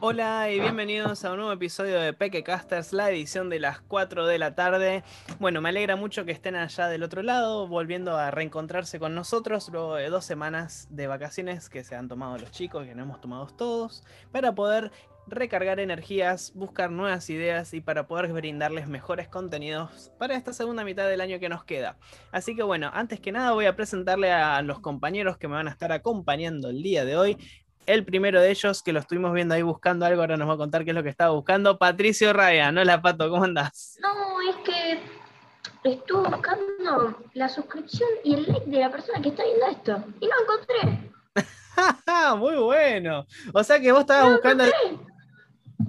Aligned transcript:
Hola 0.00 0.50
y 0.50 0.60
bienvenidos 0.60 1.24
a 1.24 1.30
un 1.30 1.36
nuevo 1.38 1.52
episodio 1.52 2.00
de 2.00 2.12
Pequecasters, 2.12 2.92
la 2.92 3.10
edición 3.10 3.48
de 3.48 3.60
las 3.60 3.80
4 3.80 4.26
de 4.26 4.38
la 4.38 4.54
tarde. 4.54 5.02
Bueno, 5.38 5.60
me 5.60 5.70
alegra 5.70 5.96
mucho 5.96 6.24
que 6.24 6.32
estén 6.32 6.56
allá 6.56 6.88
del 6.88 7.02
otro 7.02 7.22
lado, 7.22 7.68
volviendo 7.68 8.16
a 8.16 8.30
reencontrarse 8.30 8.98
con 8.98 9.14
nosotros 9.14 9.68
luego 9.70 9.94
de 9.94 10.10
dos 10.10 10.24
semanas 10.24 10.88
de 10.90 11.06
vacaciones 11.06 11.68
que 11.68 11.84
se 11.84 11.96
han 11.96 12.08
tomado 12.08 12.38
los 12.38 12.50
chicos, 12.50 12.86
que 12.86 12.94
no 12.94 13.02
hemos 13.02 13.20
tomado 13.20 13.46
todos, 13.46 14.02
para 14.32 14.54
poder 14.54 14.90
recargar 15.26 15.80
energías, 15.80 16.52
buscar 16.54 16.90
nuevas 16.90 17.30
ideas 17.30 17.72
y 17.72 17.80
para 17.80 18.06
poder 18.06 18.32
brindarles 18.32 18.88
mejores 18.88 19.28
contenidos 19.28 20.12
para 20.18 20.36
esta 20.36 20.52
segunda 20.52 20.84
mitad 20.84 21.08
del 21.08 21.20
año 21.20 21.38
que 21.40 21.48
nos 21.48 21.64
queda. 21.64 21.96
Así 22.30 22.54
que 22.54 22.62
bueno, 22.62 22.90
antes 22.92 23.20
que 23.20 23.32
nada 23.32 23.52
voy 23.52 23.66
a 23.66 23.76
presentarle 23.76 24.32
a 24.32 24.60
los 24.62 24.80
compañeros 24.80 25.38
que 25.38 25.48
me 25.48 25.54
van 25.54 25.68
a 25.68 25.70
estar 25.70 25.92
acompañando 25.92 26.68
el 26.68 26.82
día 26.82 27.04
de 27.04 27.16
hoy. 27.16 27.38
El 27.86 28.04
primero 28.04 28.40
de 28.40 28.50
ellos, 28.50 28.82
que 28.82 28.92
lo 28.92 29.00
estuvimos 29.00 29.32
viendo 29.32 29.54
ahí 29.54 29.62
buscando 29.62 30.06
algo, 30.06 30.22
ahora 30.22 30.36
nos 30.36 30.48
va 30.48 30.54
a 30.54 30.56
contar 30.58 30.84
qué 30.84 30.90
es 30.90 30.94
lo 30.94 31.02
que 31.02 31.10
estaba 31.10 31.32
buscando. 31.32 31.78
Patricio 31.78 32.32
Raya, 32.32 32.72
¿no? 32.72 32.82
La 32.84 33.02
Pato, 33.02 33.28
¿cómo 33.28 33.44
andás? 33.44 33.98
No, 34.00 34.40
es 34.48 34.56
que 34.64 35.00
estuve 35.84 36.28
buscando 36.28 37.18
la 37.34 37.48
suscripción 37.48 38.08
y 38.24 38.34
el 38.34 38.46
like 38.46 38.70
de 38.70 38.78
la 38.78 38.90
persona 38.90 39.20
que 39.20 39.28
está 39.28 39.44
viendo 39.44 39.66
esto 39.66 40.04
y 40.20 40.26
no 40.26 40.32
encontré. 40.42 41.12
Muy 42.38 42.56
bueno. 42.56 43.26
O 43.52 43.62
sea 43.62 43.78
que 43.80 43.92
vos 43.92 44.00
estabas 44.00 44.32
buscando. 44.32 44.64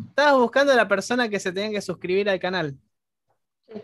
Estabas 0.10 0.40
buscando 0.40 0.74
a 0.74 0.76
la 0.76 0.88
persona 0.88 1.30
que 1.30 1.40
se 1.40 1.52
tenía 1.52 1.72
que 1.72 1.82
suscribir 1.82 2.30
al 2.30 2.40
canal. 2.40 2.76
Sí. 3.68 3.82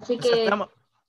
Así 0.00 0.18
que. 0.18 0.44
Estamos, 0.44 0.68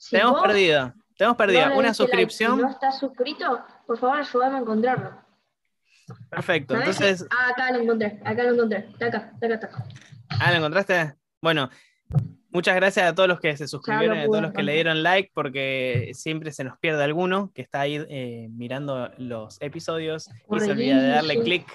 tenemos 0.09 0.41
perdido. 0.41 0.94
Tenemos 1.17 1.38
perdido 1.38 1.77
una 1.77 1.94
suscripción. 1.94 2.55
si 2.55 2.61
no 2.61 2.70
estás 2.70 2.99
suscrito, 2.99 3.63
por 3.86 3.97
favor, 3.97 4.20
ayúdame 4.20 4.58
a 4.58 4.59
encontrarlo. 4.59 5.27
Perfecto, 6.29 6.75
entonces... 6.75 7.25
Ah, 7.29 7.49
acá 7.49 7.71
lo 7.71 7.81
encontré, 7.81 8.20
acá 8.23 8.43
lo 8.43 8.53
encontré, 8.53 8.88
está 8.89 9.07
acá, 9.07 9.31
está 9.34 9.45
acá, 9.45 9.55
está 9.55 9.88
Ah, 10.30 10.52
¿lo 10.52 10.58
encontraste? 10.58 11.13
Bueno, 11.41 11.69
muchas 12.50 12.75
gracias 12.75 13.09
a 13.09 13.16
todos 13.16 13.30
los 13.30 13.39
que 13.39 13.55
se 13.58 13.67
suscribieron, 13.67 14.17
a 14.17 14.25
todos 14.25 14.41
los 14.41 14.53
que 14.53 14.63
le 14.63 14.73
dieron 14.73 15.03
like, 15.03 15.31
porque 15.33 16.11
siempre 16.13 16.52
se 16.52 16.63
nos 16.63 16.78
pierde 16.80 17.03
alguno 17.03 17.52
que 17.53 17.61
está 17.61 17.81
ahí 17.81 18.03
eh, 18.09 18.47
mirando 18.52 19.11
los 19.17 19.61
episodios 19.61 20.30
y 20.52 20.59
se 20.59 20.72
olvida 20.72 21.02
de 21.02 21.08
darle 21.09 21.41
click 21.41 21.67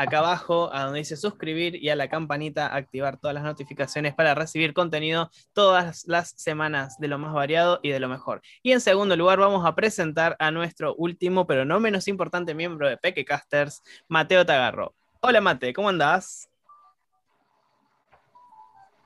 acá 0.00 0.20
abajo 0.20 0.70
a 0.72 0.84
donde 0.84 1.00
dice 1.00 1.16
suscribir 1.16 1.76
y 1.76 1.90
a 1.90 1.96
la 1.96 2.08
campanita 2.08 2.74
activar 2.74 3.18
todas 3.18 3.34
las 3.34 3.44
notificaciones 3.44 4.14
para 4.14 4.34
recibir 4.34 4.72
contenido 4.72 5.30
todas 5.52 6.06
las 6.06 6.30
semanas 6.36 6.98
de 6.98 7.08
lo 7.08 7.18
más 7.18 7.34
variado 7.34 7.80
y 7.82 7.90
de 7.90 8.00
lo 8.00 8.08
mejor. 8.08 8.40
Y 8.62 8.72
en 8.72 8.80
segundo 8.80 9.14
lugar 9.16 9.38
vamos 9.38 9.66
a 9.66 9.74
presentar 9.74 10.36
a 10.38 10.50
nuestro 10.50 10.94
último, 10.94 11.46
pero 11.46 11.66
no 11.66 11.80
menos 11.80 12.08
importante 12.08 12.54
miembro 12.54 12.88
de 12.88 12.96
Pequecasters, 12.96 13.82
Mateo 14.08 14.46
Tagarro. 14.46 14.94
Hola 15.20 15.42
Mate, 15.42 15.74
¿cómo 15.74 15.90
andás? 15.90 16.48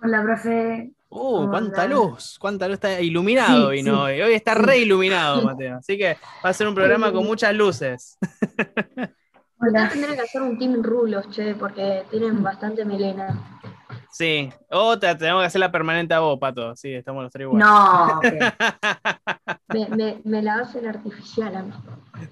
Hola, 0.01 0.23
profe. 0.23 0.93
Uh, 1.09 1.49
cuánta 1.49 1.87
luz, 1.87 2.39
cuánta 2.39 2.69
luz 2.69 2.75
está 2.75 3.01
iluminado 3.01 3.69
hoy, 3.69 3.83
¿no? 3.83 4.03
Hoy 4.03 4.33
está 4.33 4.55
re 4.55 4.79
iluminado, 4.79 5.43
Mateo. 5.45 5.79
Así 5.79 5.99
que 5.99 6.19
va 6.45 6.51
a 6.51 6.53
ser 6.53 6.69
un 6.69 6.75
programa 6.75 7.11
con 7.11 7.25
muchas 7.25 7.55
luces. 7.55 8.19
Hola. 9.67 9.89
Tendré 9.89 10.15
que 10.15 10.23
hacer 10.23 10.43
un 10.43 10.59
team 10.59 10.83
rulos, 10.83 11.29
che, 11.31 11.55
porque 11.55 12.05
tienen 12.11 12.43
bastante 12.43 12.85
melena. 12.85 13.61
Sí, 14.11 14.49
o 14.71 14.99
tenemos 14.99 15.43
que 15.43 15.47
hacer 15.47 15.59
la 15.59 15.73
permanente 15.73 16.15
a 16.15 16.21
vos, 16.21 16.39
Pato. 16.39 16.77
Sí, 16.77 16.93
estamos 16.93 17.23
los 17.25 17.33
tres 17.33 17.47
iguales. 17.47 17.67
No. 17.67 18.21
me, 19.97 20.21
me, 20.23 20.43
la 20.43 20.61
hace 20.61 20.79
el 20.79 20.87
artificial 20.87 21.57
a 21.57 21.63
mí. 21.63 21.73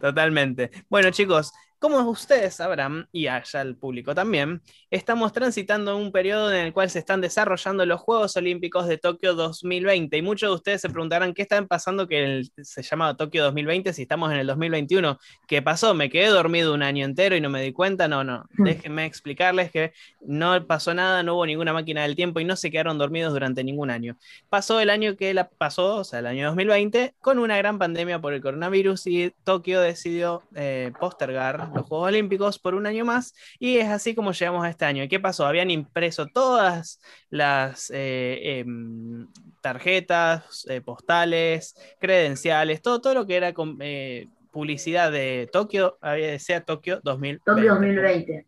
Totalmente. 0.01 0.71
Bueno, 0.89 1.11
chicos, 1.11 1.53
como 1.83 1.99
ustedes 2.09 2.55
sabrán, 2.55 3.09
y 3.11 3.27
allá 3.27 3.61
el 3.61 3.75
público 3.75 4.15
también, 4.15 4.63
estamos 4.89 5.33
transitando 5.33 5.97
un 5.97 6.13
periodo 6.13 6.53
en 6.53 6.67
el 6.67 6.73
cual 6.73 6.89
se 6.89 7.01
están 7.01 7.21
desarrollando 7.21 7.85
los 7.85 8.01
Juegos 8.01 8.37
Olímpicos 8.37 8.87
de 8.87 8.99
Tokio 8.99 9.35
2020. 9.35 10.17
Y 10.17 10.23
muchos 10.23 10.49
de 10.51 10.55
ustedes 10.55 10.81
se 10.81 10.89
preguntarán 10.89 11.35
qué 11.35 11.43
están 11.43 11.67
pasando 11.67 12.07
que 12.07 12.45
se 12.63 12.83
llama 12.85 13.17
Tokio 13.17 13.43
2020 13.43 13.93
si 13.95 14.03
estamos 14.03 14.31
en 14.31 14.39
el 14.39 14.47
2021. 14.47 15.19
¿Qué 15.49 15.61
pasó? 15.61 15.93
¿Me 15.93 16.09
quedé 16.09 16.29
dormido 16.29 16.73
un 16.73 16.85
año 16.85 17.05
entero 17.05 17.35
y 17.35 17.41
no 17.41 17.51
me 17.51 17.61
di 17.61 17.73
cuenta? 17.73 18.07
No, 18.07 18.23
no. 18.23 18.45
Hmm. 18.57 18.63
Déjenme 18.63 19.05
explicarles 19.05 19.73
que 19.73 19.93
no 20.21 20.65
pasó 20.69 20.95
nada, 20.95 21.25
no 21.25 21.35
hubo 21.35 21.47
ninguna 21.47 21.73
máquina 21.73 22.03
del 22.03 22.15
tiempo 22.15 22.39
y 22.39 22.45
no 22.45 22.55
se 22.55 22.71
quedaron 22.71 22.97
dormidos 22.97 23.33
durante 23.33 23.65
ningún 23.65 23.91
año. 23.91 24.17
Pasó 24.49 24.79
el 24.79 24.89
año 24.89 25.17
que 25.17 25.35
la 25.35 25.49
pasó, 25.49 25.97
o 25.97 26.05
sea, 26.05 26.21
el 26.21 26.27
año 26.27 26.47
2020, 26.47 27.15
con 27.21 27.41
una 27.41 27.57
gran 27.57 27.81
pandemia 27.81 28.21
por 28.21 28.35
el 28.35 28.41
coronavirus 28.41 29.05
y 29.09 29.35
Tokio 29.43 29.81
decidió 29.81 30.45
eh, 30.55 30.93
postergar 31.01 31.72
los 31.75 31.87
Juegos 31.87 32.09
Olímpicos 32.09 32.59
por 32.59 32.75
un 32.75 32.87
año 32.87 33.05
más 33.05 33.35
y 33.59 33.79
es 33.79 33.89
así 33.89 34.15
como 34.15 34.33
llegamos 34.33 34.65
a 34.65 34.71
este 34.71 34.85
año. 34.85 35.03
¿Y 35.03 35.09
qué 35.09 35.21
pasó? 35.21 35.47
Habían 35.47 35.71
impreso 35.71 36.27
todas 36.27 37.01
las 37.31 37.91
eh, 37.95 38.61
em, 38.61 39.29
tarjetas, 39.61 40.67
eh, 40.69 40.81
postales, 40.81 41.75
credenciales, 42.01 42.83
todo, 42.83 43.01
todo 43.01 43.15
lo 43.15 43.27
que 43.27 43.37
era 43.37 43.53
eh, 43.81 44.29
publicidad 44.51 45.11
de 45.11 45.49
Tokio, 45.53 45.99
decía 46.03 46.65
Tokio 46.65 47.01
2020. 47.03 47.43
Tokio 47.45 47.75
2020. 47.75 48.47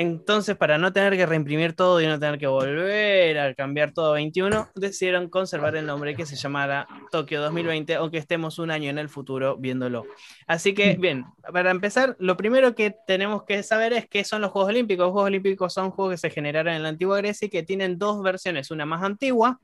Entonces, 0.00 0.56
para 0.56 0.78
no 0.78 0.94
tener 0.94 1.14
que 1.14 1.26
reimprimir 1.26 1.74
todo 1.74 2.00
y 2.00 2.06
no 2.06 2.18
tener 2.18 2.38
que 2.38 2.46
volver 2.46 3.38
a 3.38 3.54
cambiar 3.54 3.92
todo 3.92 4.12
a 4.12 4.14
21, 4.14 4.70
decidieron 4.74 5.28
conservar 5.28 5.76
el 5.76 5.84
nombre 5.84 6.16
que 6.16 6.24
se 6.24 6.36
llamara 6.36 6.88
Tokio 7.10 7.42
2020, 7.42 7.96
aunque 7.96 8.16
estemos 8.16 8.58
un 8.58 8.70
año 8.70 8.88
en 8.88 8.96
el 8.96 9.10
futuro 9.10 9.58
viéndolo. 9.58 10.06
Así 10.46 10.72
que, 10.72 10.96
bien, 10.98 11.26
para 11.52 11.70
empezar, 11.70 12.16
lo 12.18 12.38
primero 12.38 12.74
que 12.74 12.96
tenemos 13.06 13.42
que 13.42 13.62
saber 13.62 13.92
es 13.92 14.08
qué 14.08 14.24
son 14.24 14.40
los 14.40 14.52
Juegos 14.52 14.70
Olímpicos. 14.70 15.04
Los 15.04 15.12
Juegos 15.12 15.26
Olímpicos 15.26 15.74
son 15.74 15.90
juegos 15.90 16.14
que 16.14 16.18
se 16.28 16.30
generaron 16.30 16.72
en 16.72 16.82
la 16.82 16.88
antigua 16.88 17.18
Grecia 17.18 17.44
y 17.44 17.50
que 17.50 17.62
tienen 17.62 17.98
dos 17.98 18.22
versiones, 18.22 18.70
una 18.70 18.86
más 18.86 19.02
antigua 19.02 19.60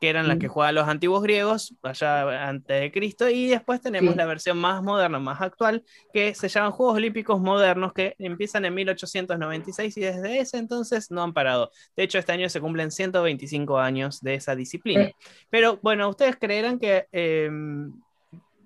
que 0.00 0.08
eran 0.08 0.28
las 0.28 0.38
que 0.38 0.48
jugaban 0.48 0.76
los 0.76 0.88
antiguos 0.88 1.22
griegos, 1.22 1.74
allá 1.82 2.48
antes 2.48 2.80
de 2.80 2.92
Cristo, 2.92 3.28
y 3.28 3.48
después 3.48 3.80
tenemos 3.80 4.14
la 4.14 4.26
versión 4.26 4.58
más 4.58 4.82
moderna, 4.82 5.18
más 5.18 5.40
actual, 5.40 5.84
que 6.12 6.34
se 6.34 6.48
llaman 6.48 6.70
Juegos 6.70 6.96
Olímpicos 6.96 7.40
Modernos, 7.40 7.92
que 7.92 8.14
empiezan 8.18 8.64
en 8.64 8.74
1896 8.74 9.96
y 9.96 10.00
desde 10.00 10.38
ese 10.38 10.58
entonces 10.58 11.10
no 11.10 11.22
han 11.22 11.32
parado. 11.32 11.70
De 11.96 12.04
hecho, 12.04 12.18
este 12.18 12.32
año 12.32 12.48
se 12.48 12.60
cumplen 12.60 12.90
125 12.90 13.78
años 13.78 14.20
de 14.20 14.34
esa 14.34 14.54
disciplina. 14.54 15.10
Pero 15.50 15.78
bueno, 15.82 16.08
ustedes 16.08 16.36
creerán 16.36 16.78
que 16.78 17.08
em, 17.10 17.92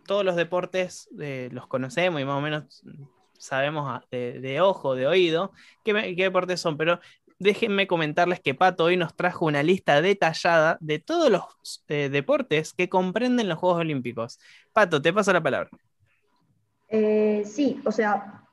todos 0.07 0.25
los 0.25 0.37
deportes 0.37 1.09
eh, 1.19 1.49
los 1.53 1.67
conocemos 1.67 2.21
y 2.21 2.25
más 2.25 2.37
o 2.37 2.41
menos 2.41 2.83
sabemos 3.43 4.01
de, 4.11 4.61
ojo, 4.61 4.95
de 4.95 5.09
oído, 5.09 5.53
qué, 5.83 6.15
qué, 6.17 6.23
deportes 6.23 6.61
son, 6.61 6.77
pero 6.77 7.01
déjenme 7.43 7.87
comentarles 7.87 8.41
que 8.41 8.55
Pato 8.55 8.85
hoy 8.85 8.97
nos 8.97 9.15
trajo 9.15 9.47
una 9.47 9.63
lista 9.63 10.01
detallada 10.01 10.79
de 10.81 10.99
todos 10.99 11.31
los 11.31 11.85
eh, 11.89 12.09
deportes 12.09 12.73
que 12.73 12.89
comprenden 12.89 13.49
los 13.49 13.59
Juegos 13.59 13.81
Olímpicos. 13.81 14.39
Pato, 14.73 15.03
te 15.03 15.13
paso 15.13 15.33
la 15.33 15.43
palabra. 15.43 15.71
Eh, 16.89 17.43
sí, 17.45 17.81
o 17.85 17.93
sea, 17.93 18.45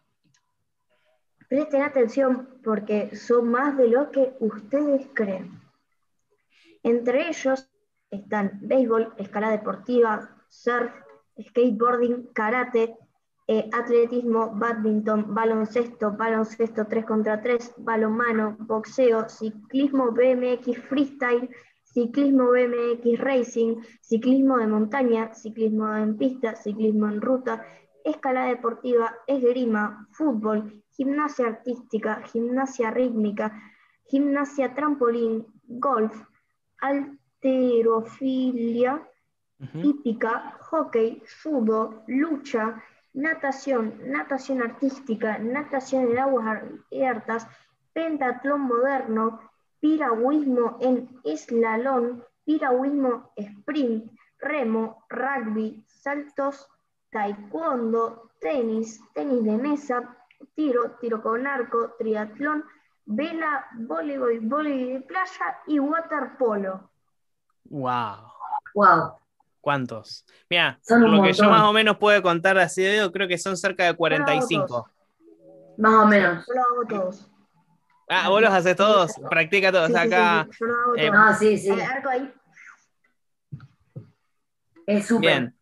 presten 1.47 1.83
atención 1.83 2.59
porque 2.63 3.15
son 3.15 3.49
más 3.49 3.77
de 3.77 3.87
lo 3.87 4.11
que 4.11 4.33
ustedes 4.39 5.07
creen. 5.13 5.61
Entre 6.83 7.27
ellos 7.27 7.69
están 8.09 8.59
béisbol, 8.61 9.13
escalada 9.17 9.53
deportiva, 9.53 10.35
surf, 10.47 10.91
skateboarding, 11.39 12.27
karate, 12.33 12.95
eh, 13.49 13.65
atletismo, 13.73 14.53
badminton, 14.53 15.33
baloncesto, 15.33 16.11
baloncesto 16.11 16.85
3 16.85 17.03
contra 17.03 17.41
3, 17.41 17.73
balonmano, 17.77 18.55
boxeo, 18.59 19.27
ciclismo 19.27 20.11
BMX 20.11 20.77
freestyle, 20.87 21.49
ciclismo 21.83 22.51
BMX 22.51 23.17
racing, 23.17 23.77
ciclismo 24.01 24.59
de 24.59 24.67
montaña, 24.67 25.33
ciclismo 25.33 25.91
en 25.95 26.15
pista, 26.15 26.55
ciclismo 26.55 27.07
en 27.07 27.21
ruta, 27.21 27.65
escalada 28.05 28.49
deportiva, 28.49 29.15
esgrima, 29.25 30.07
fútbol, 30.11 30.83
gimnasia 30.91 31.47
artística, 31.47 32.21
gimnasia 32.31 32.91
rítmica, 32.91 33.51
gimnasia 34.05 34.75
trampolín, 34.75 35.47
golf, 35.63 36.13
alterofilia, 36.81 39.01
hípica, 39.73 40.55
hockey, 40.69 41.23
judo, 41.41 42.03
lucha, 42.05 42.83
natación, 43.13 43.95
natación 44.05 44.61
artística, 44.61 45.37
natación 45.39 46.11
en 46.11 46.19
aguas 46.19 46.63
abiertas, 46.91 47.47
pentatlón 47.93 48.61
moderno, 48.61 49.39
piragüismo 49.79 50.77
en 50.81 51.09
eslalón, 51.23 52.23
piragüismo 52.45 53.31
sprint, 53.35 54.11
remo, 54.39 55.03
rugby, 55.09 55.83
saltos, 55.87 56.67
taekwondo, 57.11 58.31
tenis, 58.39 59.01
tenis 59.13 59.43
de 59.43 59.57
mesa, 59.57 60.17
tiro, 60.55 60.97
tiro 61.01 61.21
con 61.21 61.47
arco, 61.47 61.95
triatlón, 61.97 62.63
vela, 63.05 63.67
voleibol, 63.73 64.39
voleibol 64.41 65.01
de 65.01 65.05
playa 65.07 65.59
y 65.67 65.79
waterpolo. 65.79 66.89
Wow. 67.65 68.31
Wow. 68.75 69.18
¿Cuántos? 69.61 70.25
Mira, 70.49 70.79
lo 70.89 71.21
que 71.21 71.33
yo 71.33 71.49
más 71.49 71.63
o 71.63 71.73
menos 71.73 71.97
puedo 71.97 72.21
contar 72.21 72.57
así 72.57 72.81
de 72.81 72.89
dedo, 72.93 73.11
creo 73.11 73.27
que 73.27 73.37
son 73.37 73.57
cerca 73.57 73.85
de 73.85 73.93
45. 73.93 74.89
Más 75.77 75.93
o 75.93 76.05
menos. 76.07 76.45
Yo 76.47 76.53
lo 76.53 76.61
hago 76.61 76.87
todos. 76.87 77.25
Ah, 78.07 78.29
vos 78.29 78.41
los 78.41 78.51
haces 78.51 78.75
todos, 78.75 79.11
practica 79.29 79.71
todos 79.71 79.87
Sí, 79.87 79.93
sí, 79.93 79.99
sí, 79.99 80.07
acá. 80.07 80.47
sí, 80.49 80.57
yo 80.59 80.65
lo 80.65 80.73
hago 80.79 80.95
eh, 80.95 81.07
todo. 81.07 81.19
No, 81.19 81.33
sí, 81.35 81.57
sí. 81.57 81.69
El 81.69 81.81
arco 81.81 82.09
ahí. 82.09 82.33
Es 84.87 85.05
súper. 85.05 85.29
Bien. 85.29 85.55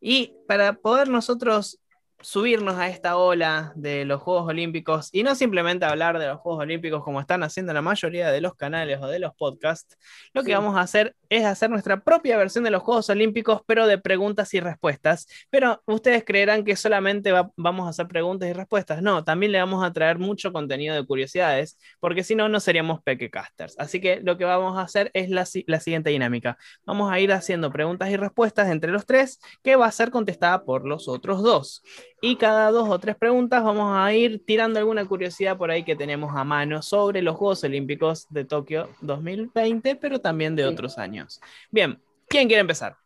Y 0.00 0.34
para 0.46 0.74
poder 0.74 1.08
nosotros 1.08 1.80
subirnos 2.22 2.76
a 2.76 2.88
esta 2.88 3.16
ola 3.16 3.72
de 3.76 4.04
los 4.04 4.20
Juegos 4.22 4.48
Olímpicos 4.48 5.08
y 5.12 5.22
no 5.22 5.34
simplemente 5.34 5.84
hablar 5.84 6.18
de 6.18 6.26
los 6.28 6.40
Juegos 6.40 6.62
Olímpicos 6.62 7.02
como 7.04 7.20
están 7.20 7.42
haciendo 7.42 7.72
la 7.72 7.82
mayoría 7.82 8.30
de 8.30 8.40
los 8.40 8.54
canales 8.54 9.00
o 9.02 9.06
de 9.08 9.18
los 9.18 9.34
podcasts, 9.34 9.98
lo 10.32 10.42
que 10.42 10.48
Sí. 10.50 10.54
vamos 10.54 10.76
a 10.76 10.80
hacer 10.80 11.14
es 11.28 11.44
hacer 11.44 11.70
nuestra 11.70 12.00
propia 12.02 12.36
versión 12.36 12.64
de 12.64 12.70
los 12.70 12.82
Juegos 12.82 13.08
Olímpicos, 13.10 13.62
pero 13.66 13.86
de 13.86 13.98
preguntas 13.98 14.52
y 14.54 14.60
respuestas. 14.60 15.26
Pero 15.50 15.82
ustedes 15.86 16.24
creerán 16.24 16.64
que 16.64 16.76
solamente 16.76 17.32
va- 17.32 17.50
vamos 17.56 17.86
a 17.86 17.90
hacer 17.90 18.06
preguntas 18.06 18.48
y 18.48 18.52
respuestas. 18.52 19.02
No, 19.02 19.24
también 19.24 19.52
le 19.52 19.58
vamos 19.58 19.84
a 19.84 19.92
traer 19.92 20.18
mucho 20.18 20.52
contenido 20.52 20.94
de 20.94 21.04
curiosidades, 21.06 21.78
porque 22.00 22.22
si 22.24 22.34
no, 22.34 22.48
no 22.48 22.60
seríamos 22.60 23.02
Pequecasters. 23.02 23.74
Así 23.78 24.00
que 24.00 24.20
lo 24.20 24.36
que 24.38 24.44
vamos 24.44 24.78
a 24.78 24.82
hacer 24.82 25.10
es 25.14 25.28
la 25.30 25.44
siguiente 25.80 26.10
dinámica. 26.10 26.56
Vamos 26.84 27.10
a 27.10 27.18
ir 27.18 27.32
haciendo 27.32 27.72
preguntas 27.72 28.10
y 28.10 28.16
respuestas 28.16 28.68
entre 28.70 28.92
los 28.92 29.06
tres, 29.06 29.40
que 29.62 29.76
va 29.76 29.86
a 29.86 29.92
ser 29.92 30.10
contestada 30.10 30.64
por 30.64 30.86
los 30.86 31.08
otros 31.08 31.42
dos. 31.42 31.82
Y 32.24 32.36
cada 32.36 32.70
dos 32.70 32.88
o 32.88 32.98
tres 33.00 33.16
preguntas 33.16 33.64
vamos 33.64 33.96
a 33.96 34.14
ir 34.14 34.44
tirando 34.46 34.78
alguna 34.78 35.04
curiosidad 35.04 35.56
por 35.56 35.72
ahí 35.72 35.82
que 35.84 35.96
tenemos 35.96 36.30
a 36.36 36.44
mano 36.44 36.80
sobre 36.80 37.20
los 37.20 37.34
Juegos 37.36 37.64
Olímpicos 37.64 38.28
de 38.30 38.44
Tokio 38.44 38.88
2020, 39.00 39.96
pero 39.96 40.20
también 40.20 40.54
de 40.54 40.62
Sí. 40.62 40.68
otros 40.68 40.98
años. 40.98 41.40
Bien, 41.72 42.00
¿quién 42.28 42.46
quiere 42.46 42.60
empezar? 42.60 42.96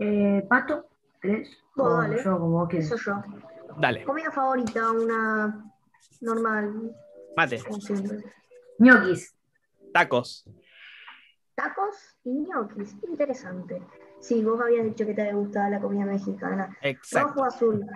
Eh, 0.00 0.42
Pato, 0.48 0.86
¿crees? 1.20 1.50
Dale. 1.76 2.22
yo, 2.24 2.38
como. 2.38 2.66
Eso 2.70 2.96
yo. 2.96 3.22
Dale, 3.78 4.02
Comida 4.04 4.30
favorita, 4.30 4.90
una 4.92 5.70
normal, 6.22 6.96
mate. 7.36 7.60
Ñoquis. 8.78 9.34
tacos. 9.92 10.44
Tacos 11.54 11.96
y 12.24 12.30
ñoquis. 12.30 12.96
Interesante. 13.08 13.82
Sí, 14.20 14.42
vos 14.44 14.60
habías 14.60 14.84
dicho 14.84 15.06
que 15.06 15.14
te 15.14 15.32
gustaba 15.32 15.70
la 15.70 15.80
comida 15.80 16.04
mexicana. 16.04 16.66
Rojo 16.66 16.76
Exacto, 16.82 17.40
o 17.40 17.44
azul. 17.44 17.86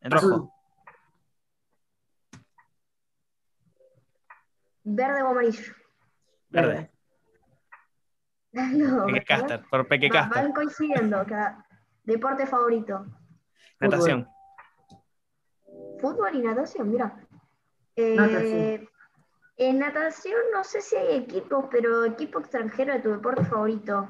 en 0.00 0.10
rojo. 0.10 0.26
Azul. 0.26 0.50
Verde 4.84 5.22
o 5.22 5.28
amarillo. 5.28 5.74
Verde. 6.50 6.90
No, 8.52 9.04
Pequecaster, 9.06 9.60
por 9.70 9.80
va- 9.80 9.82
van 9.82 9.88
Pequecaster. 9.88 10.52
coincidiendo. 10.54 11.24
cada- 11.26 11.64
Deporte 12.02 12.46
favorito. 12.46 13.04
Natación. 13.78 14.26
Fútbol 16.00 16.34
y 16.34 16.40
natación, 16.42 16.90
mira. 16.90 17.14
Eh, 17.94 18.16
Natación. 18.16 18.88
En 19.58 19.78
natación 19.78 20.40
no 20.52 20.64
sé 20.64 20.80
si 20.80 20.96
hay 20.96 21.16
equipos, 21.18 21.66
pero 21.70 22.04
equipo 22.06 22.38
extranjero 22.40 22.94
de 22.94 23.00
tu 23.00 23.10
deporte 23.10 23.44
favorito. 23.44 24.08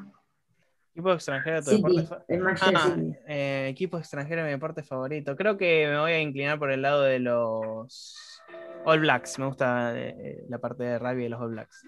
Equipo 0.98 1.12
extranjero 1.12 1.56
de 1.58 1.62
tu 1.62 1.70
City. 1.70 1.96
deporte 1.96 2.24
Ah, 2.74 2.96
eh, 3.28 3.68
equipo 3.68 3.98
extranjero 3.98 4.42
de 4.42 4.48
mi 4.48 4.52
deporte 4.54 4.82
favorito. 4.82 5.36
Creo 5.36 5.56
que 5.56 5.86
me 5.86 5.96
voy 5.96 6.10
a 6.10 6.20
inclinar 6.20 6.58
por 6.58 6.72
el 6.72 6.82
lado 6.82 7.02
de 7.02 7.20
los 7.20 8.42
All 8.84 8.98
Blacks. 8.98 9.38
Me 9.38 9.46
gusta 9.46 9.96
eh, 9.96 10.44
la 10.48 10.58
parte 10.58 10.82
de 10.82 10.98
rugby 10.98 11.22
de 11.22 11.28
los 11.28 11.40
All 11.40 11.50
Blacks. 11.50 11.84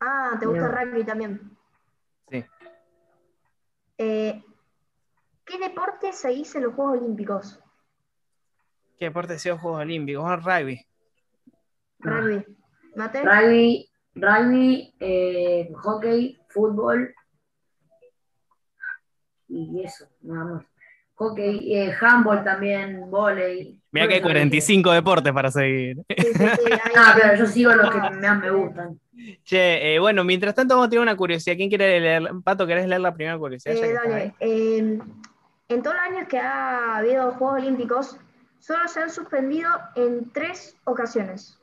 Ah, 0.00 0.38
¿te 0.40 0.46
gusta 0.46 0.64
el 0.64 0.72
rugby 0.72 1.04
también? 1.04 1.54
Sí. 2.30 2.42
Eh, 3.98 4.42
¿Qué 5.44 5.58
deporte 5.58 6.14
se 6.14 6.30
dice 6.30 6.56
en 6.56 6.64
los 6.64 6.72
Juegos 6.72 7.02
Olímpicos? 7.02 7.60
¿Qué 8.98 9.04
deporte 9.04 9.34
ha 9.34 9.38
sido 9.38 9.58
Juegos 9.58 9.82
Olímpicos? 9.82 10.24
Ah, 10.26 10.36
rugby. 10.36 10.80
Rugby. 11.98 12.42
¿Mate? 12.96 13.22
Rugby, 13.22 13.90
rugby 14.14 14.94
eh, 14.98 15.70
hockey, 15.74 16.40
fútbol 16.48 17.14
y 19.54 19.84
eso, 19.84 20.06
nada 20.22 20.44
más. 20.44 20.64
Hockey, 21.16 21.72
eh, 21.76 21.94
handball 22.00 22.42
también, 22.42 23.08
volei. 23.08 23.78
Mira 23.92 24.08
que 24.08 24.14
hay 24.14 24.20
45 24.20 24.90
deportes 24.90 25.32
para 25.32 25.48
seguir. 25.50 25.98
Sí, 26.08 26.16
sí, 26.18 26.32
sí, 26.34 26.72
ahí- 26.72 26.92
Ah, 26.96 27.14
pero 27.16 27.36
yo 27.36 27.46
sigo 27.46 27.72
los 27.72 27.88
que 27.88 27.98
más 27.98 28.38
me 28.40 28.50
gustan. 28.50 28.98
Che, 29.44 29.94
eh, 29.94 29.98
bueno, 30.00 30.24
mientras 30.24 30.56
tanto 30.56 30.74
vamos 30.74 30.88
a 30.88 30.90
tener 30.90 31.02
una 31.02 31.16
curiosidad. 31.16 31.54
¿Quién 31.56 31.68
quiere 31.68 32.00
leer? 32.00 32.28
Pato, 32.42 32.66
¿querés 32.66 32.88
leer 32.88 33.00
la 33.00 33.14
primera 33.14 33.38
curiosidad? 33.38 33.76
Eh, 33.76 33.92
dale. 33.94 34.34
Eh, 34.40 34.98
en 35.68 35.82
todos 35.82 35.94
los 35.96 36.04
años 36.16 36.28
que 36.28 36.38
ha 36.40 36.96
habido 36.96 37.30
Juegos 37.32 37.62
Olímpicos, 37.62 38.16
solo 38.58 38.88
se 38.88 39.00
han 39.00 39.10
suspendido 39.10 39.70
en 39.94 40.32
tres 40.32 40.76
ocasiones. 40.82 41.60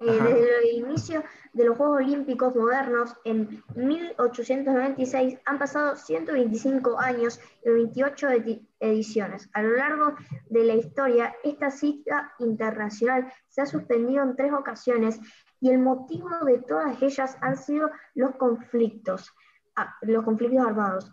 Eh, 0.00 0.06
desde 0.12 0.58
el 0.70 0.76
inicio 0.86 1.24
de 1.52 1.64
los 1.64 1.76
Juegos 1.76 1.98
Olímpicos 1.98 2.54
modernos, 2.54 3.16
en 3.24 3.62
1896, 3.74 5.38
han 5.44 5.58
pasado 5.58 5.96
125 5.96 6.98
años 6.98 7.40
y 7.64 7.70
28 7.70 8.28
edi- 8.28 8.66
ediciones. 8.80 9.48
A 9.54 9.62
lo 9.62 9.76
largo 9.76 10.14
de 10.50 10.64
la 10.64 10.74
historia, 10.74 11.34
esta 11.42 11.70
cita 11.70 12.32
internacional 12.38 13.32
se 13.48 13.62
ha 13.62 13.66
suspendido 13.66 14.22
en 14.22 14.36
tres 14.36 14.52
ocasiones 14.52 15.20
y 15.60 15.70
el 15.70 15.78
motivo 15.80 16.30
de 16.44 16.58
todas 16.58 17.02
ellas 17.02 17.36
han 17.40 17.56
sido 17.56 17.90
los 18.14 18.36
conflictos, 18.36 19.32
ah, 19.76 19.94
los 20.02 20.24
conflictos 20.24 20.64
armados. 20.64 21.10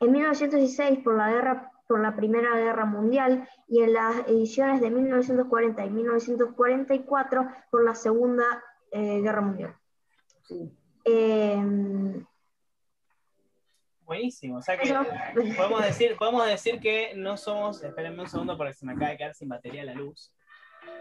En 0.00 0.12
1916 0.12 1.00
por 1.02 1.16
la 1.16 1.30
guerra 1.32 1.72
por 1.88 2.00
la 2.00 2.14
Primera 2.14 2.54
Guerra 2.56 2.84
Mundial 2.84 3.48
y 3.66 3.82
en 3.82 3.94
las 3.94 4.18
ediciones 4.28 4.80
de 4.80 4.90
1940 4.90 5.84
y 5.86 5.90
1944 5.90 7.48
por 7.70 7.82
la 7.84 7.94
Segunda 7.94 8.44
eh, 8.92 9.20
Guerra 9.22 9.40
Mundial. 9.40 9.74
Sí. 10.44 10.70
Eh, 11.04 12.22
Buenísimo. 14.02 14.58
O 14.58 14.62
sea 14.62 14.78
que 14.78 14.84
eso- 14.88 15.04
podemos 15.56 15.82
decir, 15.82 16.16
podemos 16.16 16.46
decir 16.46 16.80
que 16.80 17.12
no 17.16 17.36
somos. 17.36 17.82
Espérenme 17.82 18.22
un 18.22 18.28
segundo 18.28 18.56
porque 18.56 18.72
se 18.72 18.86
me 18.86 18.92
acaba 18.92 19.10
de 19.10 19.16
quedar 19.18 19.34
sin 19.34 19.48
batería 19.48 19.84
la 19.84 19.94
luz. 19.94 20.32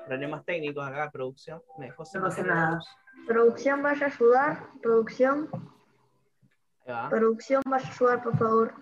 Problemas 0.05 0.43
técnicos 0.43 0.85
acá, 0.85 1.09
producción. 1.11 1.61
Me 1.77 1.85
dejó 1.85 2.03
sin 2.05 2.21
No 2.21 2.27
nada. 2.29 2.75
luz. 2.75 2.87
producción 3.25 3.81
vaya 3.81 4.05
a 4.07 4.09
ayudar, 4.09 4.63
producción, 4.81 5.49
producción 7.09 7.61
vaya 7.65 7.87
a 7.87 7.91
ayudar, 7.91 8.23
por 8.23 8.37
favor. 8.37 8.73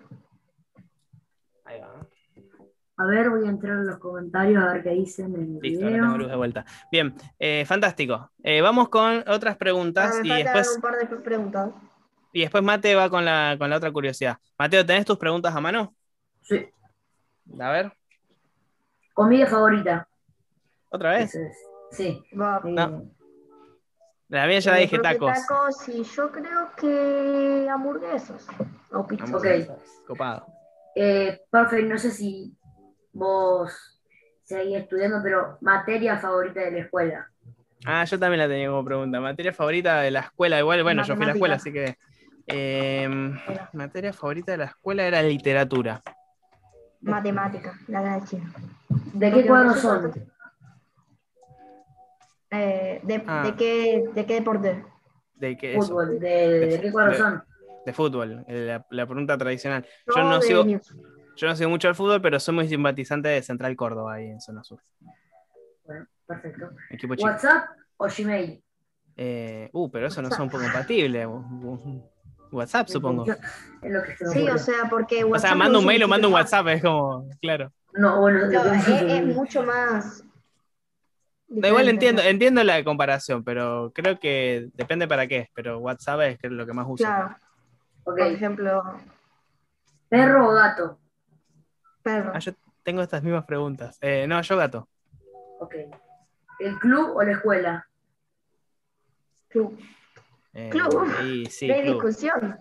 Ahí 1.66 1.80
va. 1.80 2.06
A 2.98 3.04
ver, 3.04 3.28
voy 3.28 3.46
a 3.46 3.50
entrar 3.50 3.74
en 3.76 3.86
los 3.86 3.98
comentarios 3.98 4.62
a 4.62 4.72
ver 4.72 4.82
qué 4.82 4.90
dicen 4.90 5.34
en 5.34 5.56
el 5.56 5.58
Listo, 5.60 5.84
ahora 5.84 5.90
video. 5.96 6.04
tengo 6.06 6.18
luz 6.18 6.28
de 6.30 6.36
vuelta. 6.36 6.64
Bien, 6.90 7.14
eh, 7.38 7.64
fantástico. 7.66 8.30
Eh, 8.42 8.62
vamos 8.62 8.88
con 8.88 9.22
otras 9.28 9.56
preguntas 9.58 10.14
Ah, 10.18 10.22
me 10.22 10.40
y 10.40 10.42
después, 10.42 10.72
un 10.76 10.80
par 10.80 10.96
de 10.96 11.06
preguntas. 11.16 11.70
y 12.32 12.40
después 12.40 12.62
Mate 12.64 12.94
va 12.94 13.10
con 13.10 13.24
la, 13.24 13.56
con 13.58 13.68
la 13.68 13.76
otra 13.76 13.92
curiosidad. 13.92 14.38
Mateo, 14.58 14.86
¿tenés 14.86 15.04
tus 15.04 15.18
preguntas 15.18 15.54
a 15.54 15.60
mano? 15.60 15.94
Sí. 16.42 16.66
A 17.60 17.70
ver, 17.70 17.92
Comida 19.12 19.46
favorita. 19.46 20.08
otra 20.90 21.10
vez. 21.10 21.34
Es. 21.34 21.56
Sí. 21.90 22.22
Va. 22.38 22.60
Eh, 22.64 22.70
No. 22.70 23.10
La 24.28 24.46
mía 24.46 24.58
ya 24.58 24.72
la 24.72 24.78
dije 24.78 24.98
tacos. 24.98 25.32
tacos 25.46 25.88
y 25.88 26.02
yo 26.02 26.32
creo 26.32 26.70
que 26.76 27.68
hamburguesas 27.70 28.46
o 28.90 29.06
pizzas. 29.06 29.32
Ok. 29.32 29.46
Copado. 30.06 30.46
Eh, 30.96 31.42
profe, 31.50 31.82
no 31.82 31.98
sé 31.98 32.10
si 32.10 32.56
vos 33.12 34.02
seguís 34.42 34.78
estudiando, 34.78 35.20
pero 35.22 35.58
materia 35.60 36.18
favorita 36.18 36.60
de 36.60 36.70
la 36.72 36.78
escuela. 36.78 37.30
Ah, 37.84 38.04
yo 38.04 38.18
también 38.18 38.40
la 38.40 38.48
tenía 38.48 38.68
como 38.68 38.84
pregunta. 38.84 39.20
Materia 39.20 39.52
favorita 39.52 40.00
de 40.00 40.10
la 40.10 40.20
escuela, 40.20 40.58
igual, 40.58 40.82
bueno, 40.82 41.04
yo 41.04 41.14
fui 41.14 41.24
a 41.24 41.26
la 41.28 41.32
escuela, 41.34 41.54
así 41.56 41.72
que. 41.72 41.96
eh, 42.48 43.08
materia 43.72 44.12
favorita 44.12 44.52
de 44.52 44.58
la 44.58 44.64
escuela 44.66 45.04
era 45.06 45.22
literatura. 45.22 46.02
Matemática, 47.02 47.78
la 47.88 48.18
de 48.18 48.24
chino. 48.26 48.50
¿De 49.12 49.30
qué 49.32 49.46
cuadros 49.46 49.78
son? 49.80 50.12
Eh, 52.50 53.00
de, 53.02 53.22
Ah. 53.26 53.42
de 53.44 53.54
qué, 53.56 54.04
¿De 54.14 54.26
qué 54.26 54.34
deporte? 54.34 54.84
¿De 55.34 55.56
qué? 55.56 55.74
Fútbol. 55.74 56.18
¿De, 56.18 56.28
de 56.68 56.80
qué 56.80 56.90
cuadros 56.92 57.14
de- 57.18 57.22
son? 57.22 57.44
De 57.86 57.92
fútbol, 57.92 58.44
eh, 58.48 58.66
la, 58.66 58.86
la 58.90 59.06
pregunta 59.06 59.38
tradicional. 59.38 59.86
Yo 60.12 60.24
No, 60.24 60.42
sigo, 60.42 60.64
yo 61.36 61.46
no 61.46 61.54
sigo 61.54 61.70
mucho 61.70 61.88
el 61.88 61.94
fútbol, 61.94 62.20
pero 62.20 62.40
soy 62.40 62.52
muy 62.52 62.66
simpatizante 62.66 63.28
de 63.28 63.42
Central 63.42 63.76
Córdoba 63.76 64.14
ahí 64.14 64.26
en 64.26 64.40
Zona 64.40 64.64
Sur. 64.64 64.80
Bueno, 65.84 66.04
perfecto. 66.26 66.70
Equipo 66.90 67.14
chico. 67.14 67.28
¿WhatsApp 67.28 67.68
o 67.96 68.08
Gmail? 68.08 68.60
Eh, 69.16 69.70
uh, 69.72 69.88
pero 69.88 70.08
eso 70.08 70.20
no 70.20 70.32
son 70.32 70.48
compatibles. 70.48 71.28
WhatsApp, 72.50 72.88
supongo. 72.88 73.24
Es 73.24 73.92
lo 73.92 74.02
que 74.02 74.16
se 74.16 74.24
me 74.24 74.30
Sí, 74.32 74.48
o 74.48 74.58
sea, 74.58 74.88
porque 74.90 75.18
O 75.18 75.18
sea, 75.20 75.30
WhatsApp 75.30 75.56
mando 75.56 75.78
un 75.78 75.86
mail 75.86 76.02
o 76.02 76.08
mando 76.08 76.26
un 76.26 76.34
WhatsApp, 76.34 76.66
es 76.66 76.82
como, 76.82 77.28
claro. 77.40 77.72
No, 77.92 78.20
bueno, 78.20 78.46
No, 78.46 78.72
es, 78.72 79.26
mucho 79.26 79.62
más. 79.62 80.24
Da 81.46 81.68
igual 81.68 81.88
entiendo, 81.88 82.20
entiendo 82.22 82.64
la 82.64 82.82
comparación, 82.82 83.44
pero 83.44 83.92
creo 83.94 84.18
que 84.18 84.70
depende 84.74 85.06
para 85.06 85.28
qué. 85.28 85.50
Pero 85.54 85.78
WhatsApp 85.78 86.20
es 86.42 86.50
lo 86.50 86.66
que 86.66 86.72
más 86.72 86.86
uso. 86.88 87.04
Claro, 87.04 87.36
Por 88.06 88.20
ejemplo, 88.20 88.84
¿Perro 90.08 90.48
o 90.48 90.52
gato? 90.54 91.00
perro. 92.04 92.30
Ah, 92.32 92.38
yo 92.38 92.52
tengo 92.84 93.02
estas 93.02 93.20
mismas 93.24 93.44
preguntas. 93.44 93.98
Eh, 94.00 94.26
no, 94.28 94.40
yo 94.40 94.56
gato. 94.56 94.88
Ok. 95.58 95.74
¿El 96.60 96.78
club 96.78 97.16
o 97.16 97.22
la 97.24 97.32
escuela? 97.32 97.88
Club. 99.48 99.76
Eh, 100.54 100.70
Club. 100.70 101.04
sí, 101.50 101.66
no 101.68 101.74
hay 101.74 101.82
club. 101.82 101.94
discusión. 101.94 102.58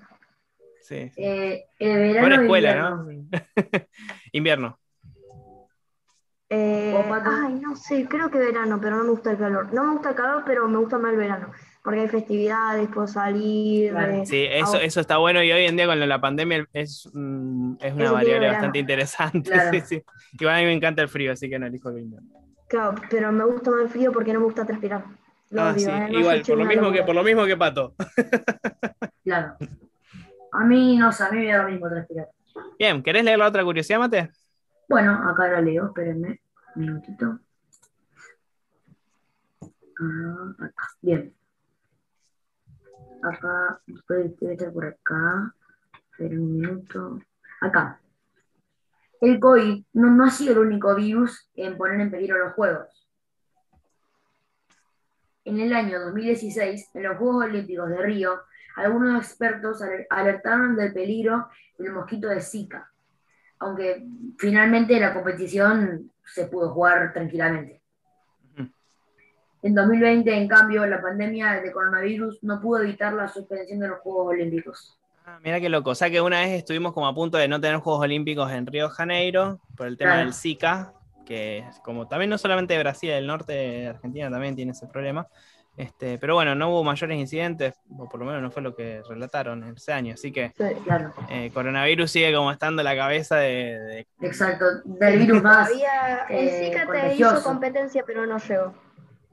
Sí, 0.81 1.09
sí. 1.09 1.21
Eh, 1.23 1.65
el 1.77 2.13
verano 2.13 2.41
escuela, 2.41 2.69
invierno. 2.71 3.03
¿no? 3.03 3.79
Invierno. 4.31 4.79
Eh, 6.49 7.03
ay, 7.23 7.53
no 7.59 7.75
sé, 7.75 8.07
creo 8.07 8.31
que 8.31 8.39
verano, 8.39 8.79
pero 8.81 8.97
no 8.97 9.03
me 9.03 9.09
gusta 9.11 9.31
el 9.31 9.37
calor. 9.37 9.71
No 9.73 9.83
me 9.83 9.93
gusta 9.93 10.09
el 10.09 10.15
calor, 10.15 10.43
pero 10.43 10.67
me 10.67 10.79
gusta 10.79 10.97
más 10.97 11.11
el 11.11 11.17
verano. 11.19 11.51
Porque 11.86 12.00
hay 12.00 12.08
festividades, 12.08 12.89
puedo 12.89 13.06
salir. 13.06 13.92
Claro. 13.92 14.13
eh, 14.13 14.25
Sí, 14.25 14.44
eso, 14.50 14.77
eso 14.80 15.00
está 15.00 15.18
bueno 15.18 15.44
y 15.44 15.51
hoy 15.51 15.65
en 15.65 15.77
día 15.77 15.86
con 15.86 16.00
la 16.00 16.20
pandemia 16.20 16.68
es, 16.74 17.08
mm, 17.13 17.75
es 17.80 17.94
una 17.94 18.12
variable 18.12 18.48
bastante 18.48 18.80
interesante. 18.80 19.51
Claro. 19.51 19.70
sí, 19.72 19.82
sí. 19.82 20.04
Igual 20.39 20.56
a 20.56 20.60
mí 20.60 20.65
me 20.65 20.74
encanta 20.74 21.04
el 21.04 21.10
frío, 21.10 21.32
así 21.32 21.48
que 21.48 21.60
no 21.60 21.68
elijo 21.68 21.89
el 21.92 22.00
invierno. 22.00 22.30
Claro, 22.68 22.96
pero 23.08 23.32
me 23.32 23.46
gusta 23.46 23.70
más 23.70 23.82
el 23.84 23.89
frío 23.89 24.12
porque 24.12 24.34
no 24.34 24.39
me 24.39 24.46
gusta 24.46 24.65
transpirar. 24.65 25.06
Lo 25.51 25.62
Ah, 25.62 25.72
odio, 25.74 25.80
sí, 25.80 25.92
eh, 25.92 26.08
no 26.12 26.20
igual, 26.20 26.42
por 26.42 26.58
lo, 26.58 26.65
mismo 26.65 26.92
que, 26.92 27.04
por 27.04 27.15
lo 27.15 27.24
mismo 27.24 27.46
que 27.46 27.56
Pato. 27.56 27.94
Claro. 29.24 29.56
A 30.54 30.63
mí 30.65 30.98
no 30.98 31.12
sé, 31.12 31.24
a 31.24 31.30
mí 31.32 31.38
me 31.39 31.51
da 31.51 31.63
lo 31.63 31.70
mismo 31.70 31.88
transpirar. 31.88 32.30
Bien, 32.80 33.04
¿querés 33.04 33.24
leer 33.24 33.38
la 33.38 33.48
otra 33.48 33.63
curiosidad, 33.63 34.00
Mate? 34.00 34.32
Bueno, 34.89 35.13
acá 35.30 35.48
la 35.48 35.62
leo, 35.62 35.86
espérenme 35.86 36.42
un 36.75 36.82
minutito. 36.82 37.39
Ah, 40.00 40.56
acá, 40.60 40.88
bien. 41.01 41.34
Acá, 43.25 43.82
estar 43.88 44.72
por 44.72 44.86
acá. 44.86 45.53
Esperen 46.12 46.39
un 46.39 46.60
minuto. 46.60 47.20
Acá. 47.62 48.00
El 49.20 49.39
COVID 49.39 49.84
no, 49.94 50.12
no 50.12 50.25
ha 50.25 50.29
sido 50.29 50.53
el 50.53 50.60
único 50.60 50.94
virus 50.96 51.50
en 51.55 51.77
poner 51.77 52.00
en 52.01 52.12
peligro 52.12 52.38
los 52.38 52.53
Juegos. 52.53 53.08
En 55.44 55.60
el 55.60 55.74
año 55.74 56.00
2016, 56.01 56.89
en 56.94 57.03
los 57.03 57.17
Juegos 57.17 57.46
Olímpicos 57.46 57.89
de 57.89 57.98
Río, 58.01 58.41
algunos 58.75 59.24
expertos 59.24 59.82
aler- 59.82 60.08
alertaron 60.10 60.75
del 60.75 60.94
peligro 60.94 61.48
del 61.77 61.94
mosquito 61.94 62.27
de 62.27 62.41
Zika, 62.41 62.91
aunque 63.60 64.05
finalmente 64.38 65.00
la 65.00 65.13
competición 65.13 66.12
se 66.25 66.46
pudo 66.48 66.74
jugar 66.74 67.13
tranquilamente. 67.13 67.82
En 69.65 69.74
2020, 69.74 70.31
en 70.38 70.48
cambio, 70.48 70.86
la 70.86 71.01
pandemia 71.01 71.53
de 71.62 71.72
coronavirus 71.72 72.43
no 72.43 72.62
pudo 72.62 72.81
evitar 72.84 73.13
la 73.13 73.27
suspensión 73.27 73.79
de 73.79 73.88
los 73.88 74.00
Juegos 74.00 74.27
Olímpicos. 74.27 74.98
Ah, 75.25 75.39
mira 75.43 75.60
qué 75.60 75.69
loco. 75.69 75.89
O 75.89 75.95
sea 75.95 76.10
que 76.12 76.22
una 76.22 76.41
vez 76.41 76.51
estuvimos 76.51 76.93
como 76.93 77.07
a 77.07 77.15
punto 77.15 77.38
de 77.39 77.48
no 77.48 77.60
tener 77.60 77.77
Juegos 77.77 78.03
Olímpicos 78.03 78.51
en 78.51 78.67
Río 78.67 78.89
de 78.89 78.93
Janeiro 78.93 79.60
por 79.75 79.88
el 79.88 79.98
tema 79.98 80.12
Claro. 80.12 80.25
del 80.25 80.34
Zika, 80.36 80.93
que 81.25 81.57
es 81.60 81.79
como 81.79 82.07
también 82.07 82.29
no 82.29 82.38
solamente 82.38 82.77
Brasil, 82.77 83.10
el 83.10 83.25
norte 83.25 83.53
de 83.53 83.88
Argentina 83.88 84.29
también 84.29 84.55
tiene 84.55 84.74
ese 84.74 84.86
problema. 84.86 85.25
Este, 85.77 86.19
pero 86.19 86.36
bueno, 86.36 86.53
no 86.53 86.69
hubo 86.69 86.84
mayores 86.84 87.17
incidentes, 87.19 87.74
o 87.98 88.07
por 88.07 88.19
lo 88.19 88.27
menos 88.27 88.41
no 88.43 88.51
fue 88.51 88.62
lo 88.62 88.75
que 88.75 89.01
relataron 89.10 89.63
ese 89.75 89.91
año. 89.91 90.13
Así 90.13 90.31
que 90.31 90.53
Sí. 90.55 90.63
Claro, 90.86 91.12
eh, 91.29 91.50
coronavirus 91.53 92.12
sigue 92.12 92.34
como 92.36 92.51
estando 92.51 92.81
en 92.81 92.86
la 92.86 92.95
cabeza 92.95 93.38
de, 93.38 93.79
de- 93.79 94.07
exacto. 94.22 94.65
Del 94.86 95.17
virus 95.19 95.41
más. 95.41 95.67
Todavía 95.67 96.25
el 96.29 96.48
eh, 96.48 96.65
Zika 96.67 96.79
te 96.81 96.86
contagioso. 96.86 97.34
hizo 97.39 97.43
competencia, 97.43 98.03
pero 98.05 98.25
no 98.27 98.38
llegó. 98.38 98.85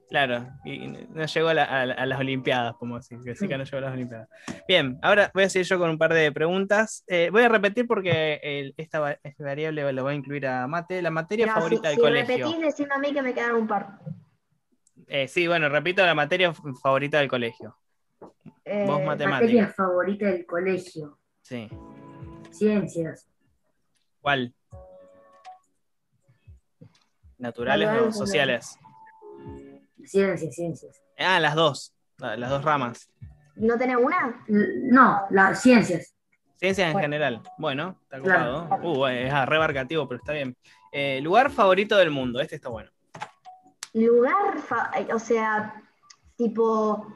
Claro, 0.09 0.47
y 0.65 0.89
no 0.89 1.25
llegó 1.25 1.49
a, 1.49 1.55
la- 1.55 1.65
a 1.65 1.87
la- 1.87 1.95
a 1.95 2.05
las 2.07 2.21
Olimpiadas, 2.21 2.75
como 2.77 2.97
decir, 2.99 3.19
que 3.49 3.57
no 3.57 3.65
llegó 3.65 3.79
a 3.79 3.81
las 3.81 3.93
Olimpiadas. 3.95 4.29
Bien, 4.69 4.99
ahora 5.01 5.31
voy 5.33 5.45
a 5.45 5.49
seguir 5.49 5.67
yo 5.67 5.79
con 5.79 5.89
un 5.89 5.97
par 5.97 6.13
de 6.13 6.31
preguntas. 6.33 7.03
Eh, 7.07 7.31
voy 7.33 7.43
a 7.43 7.49
repetir 7.49 7.87
porque 7.87 8.39
el- 8.43 8.75
esta, 8.77 9.01
va- 9.01 9.17
esta 9.23 9.43
variable 9.45 9.91
la 9.91 10.03
voy 10.03 10.13
a 10.13 10.17
incluir 10.17 10.47
a 10.47 10.67
Mate. 10.67 11.01
La 11.01 11.11
materia 11.11 11.47
favorita 11.55 11.83
si, 11.83 11.87
del 11.89 11.95
si 11.97 12.01
colegio. 12.03 12.37
repetís, 12.47 12.61
decime 12.61 12.95
a 12.95 12.99
mí 12.99 13.13
que 13.15 13.23
me 13.23 13.33
quedaron 13.33 13.63
un 13.63 13.67
par. 13.67 13.89
Eh, 15.09 15.29
sí, 15.29 15.47
bueno, 15.49 15.69
repito, 15.71 16.05
la 16.05 16.15
materia 16.15 16.53
favorita 16.53 17.19
del 17.19 17.29
colegio. 17.29 17.79
Eh, 18.67 18.85
Vos, 18.87 19.01
Mate. 19.03 19.27
Materia 19.27 19.69
favorita 19.69 20.27
del 20.27 20.45
colegio. 20.45 21.19
Sí. 21.41 21.69
Ciencias. 22.51 23.27
¿Cuál? 24.21 24.55
¿Naturales 27.39 27.89
o 28.03 28.13
sociales? 28.13 28.79
Ciencias, 30.05 30.55
ciencias. 30.55 31.03
Ah, 31.19 31.39
las 31.41 31.55
dos. 31.55 31.93
la- 32.19 32.37
Las 32.37 32.51
dos 32.51 32.65
ramas. 32.65 33.11
¿No 33.57 33.77
tenés 33.77 33.97
una? 33.97 34.45
No, 34.49 35.23
las 35.31 35.61
ciencias. 35.61 36.15
Ciencias 36.57 36.87
en 36.87 36.93
Bueno. 36.93 37.05
general. 37.07 37.43
Bueno, 37.59 37.99
está 38.03 38.21
Claro. 38.21 38.59
ocupado. 38.63 38.83
Uh, 39.01 39.07
es 39.09 39.33
ah, 39.33 39.45
rebarcativo, 39.47 40.07
pero 40.09 40.19
está 40.21 40.33
bien. 40.33 40.57
Eh, 40.93 41.21
lugar 41.23 41.51
favorito 41.51 41.97
del 41.97 42.11
mundo. 42.11 42.41
Este 42.41 42.55
está 42.57 42.69
bueno. 42.69 42.91
Lugar, 43.95 44.57
o 45.13 45.19
sea, 45.19 45.83
tipo 46.37 47.07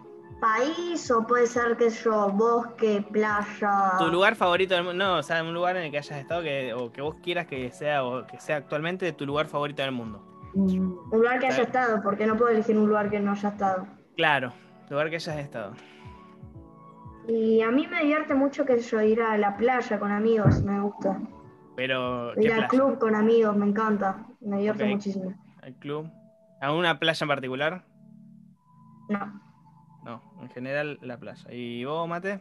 país 0.41 1.11
o 1.11 1.27
puede 1.27 1.47
ser, 1.47 1.77
qué 1.79 1.91
sé 1.91 2.05
yo, 2.05 2.31
bosque, 2.31 3.03
playa. 3.11 3.93
Tu 3.99 4.09
lugar 4.09 4.37
favorito 4.37 4.75
del 4.75 4.85
mundo. 4.85 5.05
No, 5.05 5.17
o 5.19 5.23
sea, 5.23 5.43
un 5.43 5.55
lugar 5.55 5.77
en 5.77 5.85
el 5.85 5.91
que 5.91 5.99
hayas 5.99 6.19
estado 6.19 6.43
que, 6.43 6.75
o 6.75 6.93
que 6.93 7.01
vos 7.01 7.17
quieras 7.23 7.47
que 7.47 7.71
sea 7.73 8.05
o 8.05 8.27
que 8.27 8.39
sea 8.41 8.57
actualmente 8.57 9.11
tu 9.13 9.25
lugar 9.25 9.47
favorito 9.47 9.83
del 9.83 9.93
mundo. 9.93 10.36
Mm, 10.57 10.99
Un 11.13 11.19
lugar 11.19 11.39
que 11.39 11.47
haya 11.49 11.57
Claro. 11.57 11.63
estado, 11.65 12.03
porque 12.03 12.27
no 12.27 12.37
puedo 12.37 12.51
elegir 12.51 12.79
un 12.79 12.89
lugar 12.89 13.11
que 13.11 13.21
no 13.21 13.33
haya 13.33 13.49
estado. 13.51 13.87
Claro, 14.17 14.53
lugar 14.89 15.11
que 15.11 15.17
hayas 15.17 15.37
estado. 15.37 15.73
Y 17.29 17.61
a 17.61 17.71
mí 17.71 17.87
me 17.89 18.01
divierte 18.01 18.35
mucho 18.35 18.65
que 18.65 18.79
yo 18.79 19.03
ir 19.03 19.21
a 19.21 19.37
la 19.37 19.57
playa 19.57 19.99
con 19.99 20.11
amigos, 20.13 20.63
me 20.63 20.81
gusta. 20.81 21.19
Pero, 21.75 22.33
¿qué 22.37 22.45
Ir 22.45 22.53
al 22.53 22.59
playa? 22.67 22.69
club 22.69 22.99
con 22.99 23.15
amigos, 23.15 23.55
me 23.57 23.67
encanta. 23.67 24.27
Me 24.41 24.57
divierte 24.59 24.87
muchísimo. 24.87 25.35
¿Al 25.63 25.75
club? 25.75 26.09
¿A 26.63 26.73
una 26.73 26.99
playa 26.99 27.25
en 27.25 27.29
particular? 27.29 27.85
No. 29.09 29.41
No, 30.05 30.23
en 30.41 30.49
general 30.51 30.99
la 31.03 31.19
playa. 31.19 31.53
¿Y 31.53 31.85
vos, 31.85 32.09
Mate? 32.09 32.41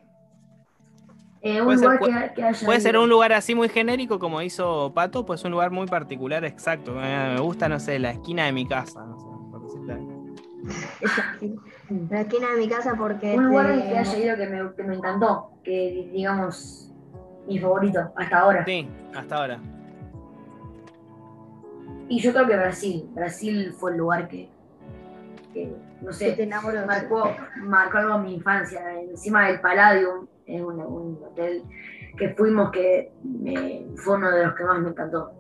Eh, 1.48 1.62
un 1.62 1.66
Puede 1.66 1.78
ser- 1.78 1.86
lugar 1.86 2.00
puede- 2.00 2.28
que, 2.30 2.34
que 2.34 2.44
haya 2.44 2.66
Puede 2.66 2.80
ser 2.82 2.98
un 2.98 3.08
lugar 3.10 3.32
así 3.34 3.54
muy 3.54 3.70
genérico 3.70 4.18
como 4.18 4.42
hizo 4.42 4.92
Pato, 4.96 5.25
pues 5.25 5.44
un 5.44 5.52
lugar 5.52 5.70
muy 5.72 5.86
particular, 5.86 6.44
exacto. 6.44 6.94
Eh, 7.02 7.34
Me 7.36 7.40
gusta, 7.42 7.70
no 7.70 7.80
sé, 7.80 8.00
la 8.00 8.10
esquina 8.12 8.46
de 8.46 8.52
mi 8.52 8.68
casa. 8.68 9.06
No 9.06 9.20
sé, 9.20 9.25
por 9.52 9.62
la 12.10 12.22
esquina 12.22 12.48
de 12.52 12.58
mi 12.58 12.68
casa 12.68 12.96
porque... 12.98 13.36
Un 13.36 13.46
lugar 13.50 13.70
este, 13.70 13.90
que 13.90 13.98
haya 14.00 14.18
ido 14.18 14.36
que 14.38 14.48
me, 14.48 14.75
que 14.75 14.84
me 14.84 14.96
encantó. 14.96 15.52
Que 15.64 16.10
digamos, 16.12 16.92
mi 17.48 17.60
favorito 17.60 18.12
hasta 18.16 18.40
ahora. 18.40 18.66
Sí, 18.66 18.88
hasta 19.16 19.36
ahora. 19.36 19.60
Y 22.10 22.20
yo 22.20 22.32
creo 22.34 22.48
que 22.48 22.56
Brasil. 22.56 23.08
Brasil 23.14 23.74
fue 23.78 23.92
el 23.92 23.98
lugar 23.98 24.28
que, 24.28 24.50
que, 25.54 25.75
no 26.02 26.12
sé, 26.12 26.32
te 26.34 26.48
marcó, 26.48 27.32
marcó 27.62 27.98
algo 28.00 28.16
en 28.16 28.24
mi 28.24 28.34
infancia. 28.36 28.82
Encima 29.00 29.48
del 29.48 29.60
Palladium, 29.62 30.28
es 30.46 30.62
un, 30.62 30.80
un 30.80 31.20
hotel 31.24 31.64
que 32.18 32.30
fuimos 32.30 32.72
que 32.72 33.12
me- 33.24 33.86
fue 33.98 34.16
uno 34.16 34.32
de 34.32 34.46
los 34.46 34.56
que 34.56 34.64
más 34.64 34.80
me 34.80 34.90
encantó. 34.90 35.32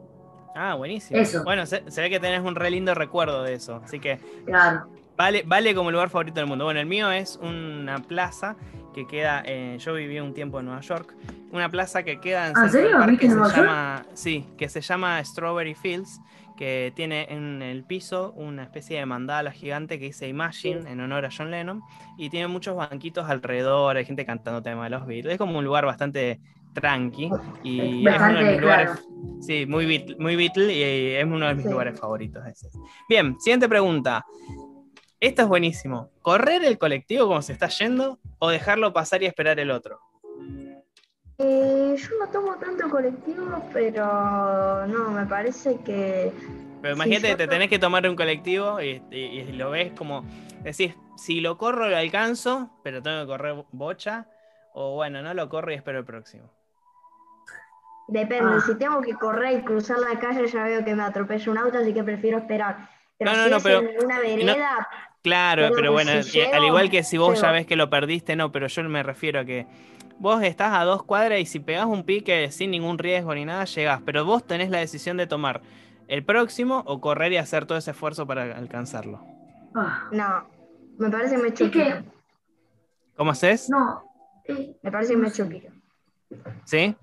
Ah, 0.55 0.75
buenísimo. 0.75 1.19
Eso. 1.19 1.43
Bueno, 1.43 1.65
se, 1.65 1.89
se 1.91 2.01
ve 2.01 2.09
que 2.09 2.19
tenés 2.19 2.41
un 2.41 2.55
re 2.55 2.69
lindo 2.71 2.93
recuerdo 2.93 3.43
de 3.43 3.53
eso. 3.55 3.81
Así 3.83 3.99
que 3.99 4.19
Claro. 4.45 4.87
vale, 5.17 5.43
vale 5.45 5.75
como 5.75 5.91
lugar 5.91 6.09
favorito 6.09 6.39
del 6.39 6.47
mundo. 6.47 6.63
Bueno, 6.65 6.79
el 6.79 6.85
mío 6.85 7.11
es 7.11 7.37
una 7.41 7.99
plaza 7.99 8.55
que 8.93 9.05
queda. 9.05 9.43
yo 9.77 9.93
viví 9.93 10.19
un 10.21 10.33
tiempo 10.33 10.59
en 10.59 10.65
Nueva 10.67 10.79
York. 10.81 11.13
Una 11.51 11.69
plaza 11.69 12.03
que 12.03 12.19
queda 12.21 12.47
en 12.49 12.57
¿Ah, 12.57 12.63
en 12.65 12.69
Central 12.69 12.71
serio? 12.71 12.97
Park 12.97 13.09
¿Viste 13.11 13.25
que 13.25 13.29
se 13.31 13.35
Nueva 13.37 13.53
York? 13.53 13.67
llama. 13.67 14.05
Sí, 14.13 14.45
que 14.57 14.69
se 14.69 14.81
llama 14.81 15.23
Strawberry 15.23 15.75
Fields. 15.75 16.21
Que 16.57 16.93
tiene 16.95 17.27
en 17.29 17.61
el 17.61 17.83
piso 17.83 18.31
una 18.37 18.63
especie 18.63 18.97
de 18.99 19.05
mandala 19.05 19.51
gigante 19.51 19.99
que 19.99 20.05
dice 20.05 20.27
Imagine 20.27 20.89
en 20.89 20.99
honor 21.01 21.25
a 21.25 21.29
John 21.35 21.51
Lennon. 21.51 21.81
Y 22.17 22.29
tiene 22.29 22.47
muchos 22.47 22.75
banquitos 22.75 23.29
alrededor, 23.29 23.97
hay 23.97 24.05
gente 24.05 24.25
cantando 24.25 24.61
temas 24.61 24.85
de 24.85 24.97
los 24.97 25.05
Beatles. 25.05 25.33
Es 25.33 25.37
como 25.37 25.57
un 25.59 25.65
lugar 25.65 25.85
bastante 25.85 26.39
tranqui. 26.73 27.29
Y 27.63 28.07
es 28.07 28.15
uno 28.21 28.33
de 28.39 28.51
mis 28.51 28.61
lugares. 28.61 28.91
claro. 28.91 29.01
Sí, 29.41 29.65
muy 29.65 29.85
Beatle, 29.85 30.15
muy 30.17 30.35
Beatle 30.35 30.73
y 30.73 31.15
es 31.15 31.25
uno 31.25 31.47
de 31.47 31.55
mis 31.55 31.65
Sí. 31.65 31.71
lugares 31.71 31.99
favoritos. 31.99 32.45
ese. 32.47 32.69
Bien, 33.09 33.39
siguiente 33.39 33.67
pregunta. 33.69 34.25
Esta 35.19 35.43
es 35.43 35.47
buenísimo. 35.47 36.09
¿Correr 36.21 36.63
el 36.65 36.77
colectivo 36.77 37.27
como 37.27 37.41
se 37.41 37.53
está 37.53 37.67
yendo 37.69 38.19
o 38.39 38.49
dejarlo 38.49 38.93
pasar 38.93 39.23
y 39.23 39.25
esperar 39.25 39.59
el 39.59 39.71
otro? 39.71 39.99
Eh, 41.37 41.95
yo 41.97 42.09
no 42.19 42.27
tomo 42.31 42.55
tanto 42.55 42.89
colectivo, 42.89 43.61
pero 43.73 44.87
no, 44.87 45.09
me 45.11 45.25
parece 45.25 45.77
que... 45.83 46.31
Pero 46.81 46.95
imagínate 46.95 47.35
te 47.35 47.45
no- 47.45 47.51
tenés 47.51 47.69
que 47.69 47.79
tomar 47.79 48.07
un 48.07 48.15
colectivo 48.15 48.79
y, 48.81 49.01
y- 49.11 49.17
y 49.41 49.51
lo 49.53 49.71
ves 49.71 49.91
como, 49.97 50.23
decís, 50.63 50.95
si 51.17 51.41
lo 51.41 51.57
corro 51.57 51.89
lo 51.89 51.97
alcanzo, 51.97 52.69
pero 52.83 53.01
tengo 53.01 53.21
que 53.21 53.27
correr 53.27 53.55
bocha, 53.71 54.27
o 54.73 54.95
bueno, 54.95 55.21
no 55.21 55.33
lo 55.33 55.49
corro 55.49 55.71
y 55.71 55.75
espero 55.75 55.99
el 55.99 56.05
próximo. 56.05 56.49
Depende, 58.07 58.53
Ah. 58.57 58.63
si 58.65 58.75
tengo 58.75 59.01
que 59.01 59.15
correr 59.15 59.59
y 59.59 59.63
cruzar 59.63 59.97
la 59.97 60.19
calle 60.19 60.47
ya 60.47 60.63
veo 60.63 60.85
que 60.85 60.93
me 60.95 61.03
atropella 61.03 61.51
un 61.51 61.57
auto, 61.57 61.79
así 61.79 61.93
que 61.93 62.03
prefiero 62.03 62.37
esperar. 62.37 62.87
Pero 63.17 63.31
No, 63.31 63.37
no, 63.37 63.43
si 63.45 63.49
no, 63.49 63.57
es 63.57 63.63
pero- 63.63 63.79
en 63.79 64.05
una 64.05 64.19
vereda, 64.19 64.87
Claro, 65.25 65.69
Pero 65.75 65.91
bueno, 65.91 66.21
si 66.21 66.39
eh, 66.39 66.53
al 66.53 66.63
igual 66.65 66.91
que 66.91 67.01
si 67.03 67.17
vos 67.17 67.41
ya 67.41 67.51
ves 67.51 67.65
que 67.65 67.75
lo 67.75 67.89
perdiste, 67.89 68.35
no, 68.35 68.51
pero 68.51 68.67
yo 68.67 68.83
me 68.83 69.01
refiero 69.01 69.39
a 69.39 69.45
que 69.45 69.65
vos 70.19 70.43
estás 70.43 70.71
a 70.75 70.83
dos 70.83 71.01
cuadras 71.01 71.39
y 71.39 71.47
si 71.47 71.59
pegás 71.59 71.87
un 71.87 72.03
pique 72.03 72.51
sin 72.51 72.69
ningún 72.69 72.99
riesgo 72.99 73.33
ni 73.33 73.43
nada, 73.43 73.65
llegás, 73.65 74.01
pero 74.05 74.23
vos 74.23 74.45
tenés 74.45 74.69
la 74.69 74.77
decisión 74.77 75.17
de 75.17 75.25
tomar 75.25 75.63
el 76.07 76.23
próximo 76.23 76.83
o 76.85 77.01
correr 77.01 77.33
y 77.33 77.37
hacer 77.37 77.65
todo 77.65 77.79
ese 77.79 77.89
esfuerzo 77.89 78.27
para 78.27 78.55
alcanzarlo. 78.55 79.19
Ah, 79.73 80.07
no, 80.11 80.47
me 80.99 81.09
parece 81.09 81.39
muy 81.39 81.49
que 81.49 81.55
chiquito. 81.55 82.03
¿Cómo 83.15 83.31
haces? 83.31 83.67
No. 83.67 84.03
eh, 84.47 84.77
Me 84.83 84.91
parece 84.91 85.13
que 85.13 85.17
me 85.17 85.31
pique. 85.31 85.71
¿Sí? 86.65 86.95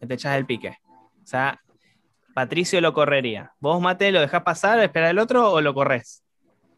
Que 0.00 0.06
Te 0.08 0.14
echas 0.14 0.36
el 0.36 0.46
pique. 0.46 0.76
O 1.22 1.26
sea, 1.26 1.60
Patricio 2.34 2.80
lo 2.80 2.92
correría. 2.92 3.52
¿Vos, 3.60 3.80
Mate, 3.80 4.10
lo 4.10 4.20
dejás 4.20 4.42
pasar, 4.42 4.80
esperar 4.80 5.10
el 5.10 5.20
otro 5.20 5.52
o 5.52 5.60
lo 5.60 5.74
corres? 5.74 6.21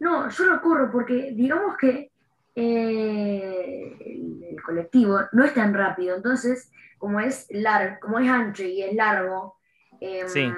No, 0.04 0.28
yo 0.28 0.46
no 0.46 0.61
corro 0.61 0.90
porque 0.92 1.32
digamos 1.34 1.76
que 1.76 2.11
eh, 2.54 3.96
el, 4.00 4.42
el 4.50 4.62
colectivo 4.62 5.18
no 5.32 5.44
es 5.44 5.54
tan 5.54 5.73
rápido, 5.75 6.16
entonces 6.16 6.70
como 6.99 7.20
es 7.20 7.46
largo, 7.50 7.96
como 8.00 8.18
es 8.18 8.28
ancho 8.28 8.62
y 8.62 8.82
es 8.82 8.94
largo, 8.94 9.56
em, 10.00 10.28
Sí. 10.28 10.50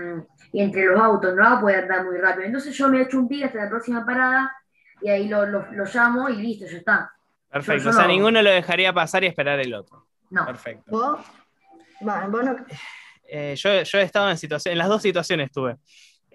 y 0.52 0.60
entre 0.62 0.84
los 0.86 1.00
autos 1.00 1.34
no 1.34 1.42
va 1.42 1.58
a 1.58 1.60
poder 1.60 1.84
andar 1.84 2.04
muy 2.04 2.18
rápido. 2.18 2.44
Entonces 2.46 2.76
yo 2.76 2.88
me 2.88 3.00
echo 3.02 3.18
un 3.18 3.28
pique 3.28 3.44
hasta 3.46 3.64
la 3.64 3.68
próxima 3.70 4.04
parada 4.04 4.52
y 5.02 5.08
ahí 5.08 5.28
lo, 5.28 5.44
lo- 5.46 5.70
lo 5.72 5.84
llamo 5.84 6.28
y 6.28 6.36
listo, 6.36 6.66
ya 6.66 6.78
está. 6.78 7.10
Perfecto. 7.50 7.84
yo 7.84 7.90
o 7.90 7.92
sea, 7.92 8.02
no. 8.02 8.08
ninguno 8.08 8.42
lo 8.42 8.50
dejaría 8.50 8.92
pasar 8.92 9.24
y 9.24 9.28
esperar 9.28 9.58
el 9.60 9.72
otro. 9.74 10.06
No. 10.30 10.44
Perfecto. 10.46 10.84
¿Vos? 10.90 11.20
Bueno, 12.00 12.30
vos 12.30 12.44
no- 12.44 12.56
Eh, 13.28 13.54
yo, 13.56 13.82
yo 13.82 13.98
he 13.98 14.02
estado 14.02 14.30
en 14.30 14.36
situación, 14.38 14.72
en 14.72 14.78
las 14.78 14.88
dos 14.88 15.02
situaciones 15.02 15.46
estuve. 15.46 15.76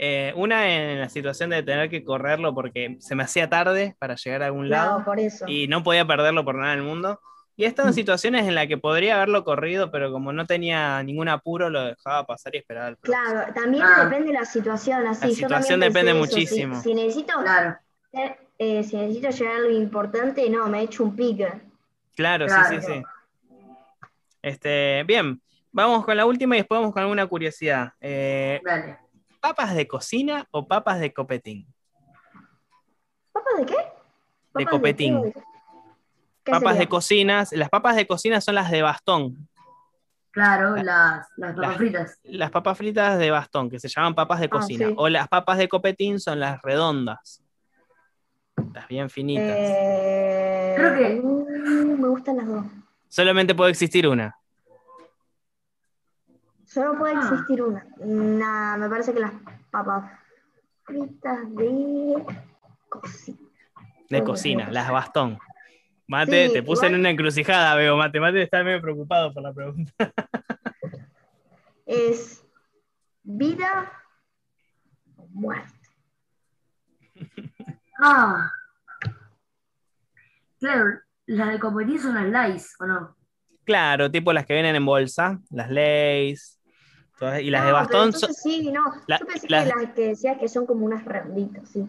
Eh, 0.04 0.34
una 0.36 0.68
en 0.68 1.00
la 1.00 1.10
situación 1.10 1.52
de 1.52 1.62
tener 1.62 1.88
que 1.88 2.04
correrlo 2.04 2.56
porque 2.56 2.98
se 3.00 3.14
me 3.14 3.22
hacía 3.22 3.48
tarde 3.50 3.96
para 4.00 4.16
llegar 4.16 4.42
a 4.42 4.48
algún 4.48 4.68
lado 4.68 4.98
No, 4.98 5.06
por 5.06 5.20
eso. 5.20 5.46
y 5.48 5.68
no 5.68 5.84
podía 5.84 6.08
perderlo 6.08 6.44
por 6.44 6.56
nada 6.56 6.72
del 6.72 6.82
mundo. 6.82 7.22
Y 7.56 7.66
he 7.66 7.68
estado 7.68 7.90
en 7.90 7.94
situaciones 7.94 8.48
en 8.48 8.56
las 8.56 8.66
que 8.66 8.80
podría 8.80 9.18
haberlo 9.18 9.44
corrido, 9.44 9.92
pero 9.92 10.12
como 10.12 10.34
no 10.34 10.48
tenía 10.48 11.04
ningún 11.04 11.30
apuro, 11.30 11.70
lo 11.70 11.84
dejaba 11.86 12.26
pasar 12.26 12.56
y 12.56 12.58
esperaba 12.58 12.88
próximo. 12.96 13.16
Claro, 13.32 13.54
también 13.54 13.84
Ah. 13.86 14.06
depende 14.06 14.30
de 14.30 14.40
la 14.40 14.46
situación. 14.46 15.06
Así, 15.06 15.22
La 15.22 15.28
yo 15.30 15.36
situación 15.36 15.80
depende 15.82 16.12
eso. 16.14 16.20
Muchísimo. 16.20 16.82
Si, 16.82 16.96
necesito, 16.96 17.34
Claro. 17.40 17.78
eh, 18.58 18.84
si 18.84 18.96
necesito 18.98 19.30
llegar 19.30 19.54
a 19.54 19.58
algo 19.58 19.70
importante, 19.70 20.50
no, 20.50 20.68
me 20.68 20.82
echo 20.82 21.04
un 21.04 21.16
pique. 21.16 21.48
Claro, 22.16 22.48
Claro. 22.48 22.70
sí, 22.82 22.88
sí, 22.88 22.94
sí. 22.94 23.04
Este, 24.42 25.04
bien, 25.04 25.40
vamos 25.72 26.04
con 26.06 26.18
la 26.18 26.26
última 26.26 26.56
y 26.56 26.60
después 26.60 26.80
vamos 26.80 26.94
con 26.94 27.04
alguna 27.04 27.28
curiosidad. 27.28 27.94
Eh, 28.02 28.60
Dale. 28.64 28.98
¿Papas 29.42 29.74
de 29.74 29.88
cocina 29.88 30.48
o 30.52 30.68
papas 30.68 31.00
de 31.00 31.12
copetín? 31.14 31.68
¿Papas 33.34 33.54
de 33.58 33.66
qué? 33.66 33.76
¿Papas 34.54 34.70
copetín. 34.70 35.24
qué? 35.24 35.34
¿Qué 36.44 36.52
Papas 36.52 36.62
sería? 36.70 36.80
de 36.80 36.88
cocinas, 36.88 37.52
las 37.54 37.70
papas 37.70 37.96
de 37.96 38.08
cocina 38.08 38.40
son 38.42 38.56
las 38.56 38.72
de 38.72 38.82
bastón, 38.82 39.48
Claro, 40.32 40.78
las, 40.78 41.28
las 41.36 41.52
papas 41.54 41.58
Las- 41.70 41.78
fritas. 41.78 42.20
las 42.24 42.52
papas 42.52 42.78
fritas 42.78 43.20
de 43.20 43.32
bastón, 43.32 43.70
que 43.70 43.80
se 43.80 43.90
llaman 43.90 44.16
papas 44.16 44.40
de 44.40 44.46
Ah, 44.46 44.50
cocina. 44.50 44.88
sí. 44.88 44.94
O 44.98 45.10
las 45.10 45.28
papas 45.28 45.58
de 45.58 45.68
copetín 45.68 46.20
son 46.22 46.40
las 46.40 46.62
redondas. 46.62 47.44
Las 48.74 48.88
bien 48.88 49.10
finitas. 49.10 49.46
Eh, 49.58 50.74
Creo 50.78 50.96
que- 50.96 51.20
uh, 51.20 51.98
me 51.98 52.08
gustan 52.08 52.38
las 52.38 52.48
dos. 52.48 52.66
Solamente 53.10 53.54
puede 53.54 53.72
existir 53.72 54.08
una. 54.08 54.38
Solo 56.74 56.98
puede 56.98 57.16
Ah. 57.16 57.20
existir 57.22 57.62
una. 57.62 57.86
Nah, 57.98 58.78
me 58.78 58.88
parece 58.90 59.14
que 59.14 59.20
las 59.20 59.34
papas 59.70 60.10
fritas 60.84 61.40
de 61.56 62.26
cocina. 62.88 63.38
De 64.10 64.24
cocina, 64.24 64.72
las 64.72 64.90
bastón. 64.90 65.38
Mate, 66.08 66.48
Sí, 66.48 66.54
te 66.54 66.64
puse 66.64 66.88
en 66.88 66.96
una 66.96 67.10
encrucijada, 67.10 67.76
veo. 67.76 67.96
Mate, 67.98 68.20
Mate 68.20 68.42
está 68.42 68.64
medio 68.64 68.82
preocupado 68.82 69.34
por 69.34 69.44
la 69.44 69.54
pregunta. 69.54 69.94
Es 71.86 72.46
vida 73.24 73.92
o 75.18 75.28
muerte. 75.28 75.74
Ah. 78.04 78.50
Claro, 80.60 80.86
las 81.28 81.50
de 81.52 81.60
competir 81.60 82.00
son 82.02 82.16
las 82.16 82.26
Lays, 82.26 82.76
¿o 82.80 82.86
no? 82.86 83.16
Claro, 83.64 84.10
tipo 84.10 84.32
las 84.34 84.46
que 84.48 84.54
vienen 84.54 84.76
en 84.76 84.86
bolsa, 84.86 85.40
las 85.52 85.70
Lays. 85.70 86.61
Todas- 87.22 87.40
y 87.42 87.52
las 87.52 87.64
de 87.66 87.72
No, 87.72 87.78
pero 87.88 88.00
bastón 88.00 88.14
son. 88.20 88.34
sí, 88.34 88.72
no. 88.72 88.84
la- 89.06 89.20
Yo 89.20 89.26
pensé 89.28 89.48
las- 89.48 89.70
que 89.70 89.76
las 89.76 89.94
que 89.94 90.08
decías 90.08 90.38
que 90.40 90.48
son 90.50 90.66
como 90.66 90.86
unas 90.86 91.06
redonditas, 91.06 91.70
sí. 91.70 91.88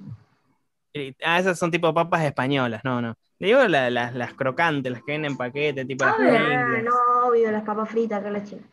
Ah, 1.25 1.39
esas 1.39 1.59
son 1.59 1.71
tipo 1.71 1.93
papas 1.95 2.23
españolas, 2.23 2.85
no, 2.85 3.01
no. 3.01 3.15
Le 3.39 3.47
digo 3.49 3.65
la- 3.67 3.89
las, 3.89 4.15
las 4.15 4.35
crocantes, 4.35 4.93
las 4.93 5.01
que 5.03 5.13
vienen 5.13 5.31
en 5.33 5.37
paquete, 5.39 5.87
tipo 5.87 6.05
las 6.05 6.19
ver, 6.19 6.37
Ah, 6.37 6.83
no, 6.83 7.29
obvio, 7.29 7.51
las 7.51 7.63
papas 7.65 7.89
fritas 7.89 8.23
que 8.23 8.31
las 8.31 8.45
chinas. 8.49 8.67